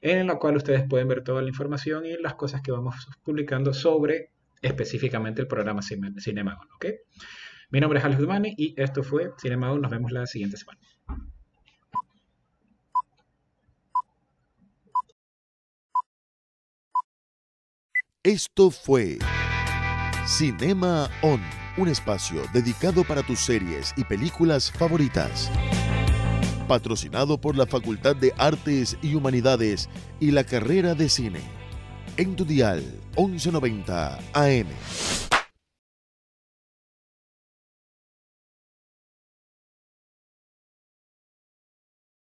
en 0.00 0.26
la 0.26 0.34
cual 0.34 0.56
ustedes 0.56 0.82
pueden 0.88 1.06
ver 1.06 1.22
toda 1.22 1.42
la 1.42 1.48
información 1.48 2.06
y 2.06 2.16
las 2.20 2.34
cosas 2.34 2.60
que 2.60 2.72
vamos 2.72 2.96
publicando 3.22 3.72
sobre 3.72 4.30
específicamente 4.60 5.40
el 5.40 5.46
programa 5.46 5.80
Cinema 5.80 6.58
On, 6.60 6.66
¿ok? 6.74 6.86
Mi 7.72 7.78
nombre 7.78 8.00
es 8.00 8.04
Alex 8.04 8.20
Dumani 8.20 8.52
y 8.56 8.74
esto 8.76 9.04
fue 9.04 9.30
Cinema 9.40 9.68
Nos 9.68 9.90
vemos 9.90 10.10
la 10.10 10.26
siguiente 10.26 10.56
semana. 10.56 10.80
Esto 18.24 18.70
fue 18.70 19.18
Cinema 20.26 21.08
On, 21.22 21.40
un 21.78 21.88
espacio 21.88 22.42
dedicado 22.52 23.04
para 23.04 23.22
tus 23.22 23.38
series 23.38 23.94
y 23.96 24.02
películas 24.02 24.72
favoritas. 24.72 25.48
Patrocinado 26.66 27.40
por 27.40 27.56
la 27.56 27.66
Facultad 27.66 28.16
de 28.16 28.32
Artes 28.36 28.98
y 29.00 29.14
Humanidades 29.14 29.88
y 30.18 30.32
la 30.32 30.42
carrera 30.42 30.96
de 30.96 31.08
cine. 31.08 31.40
En 32.16 32.34
tu 32.34 32.44
dial 32.44 32.82
1190 33.16 34.18
AM. 34.34 34.66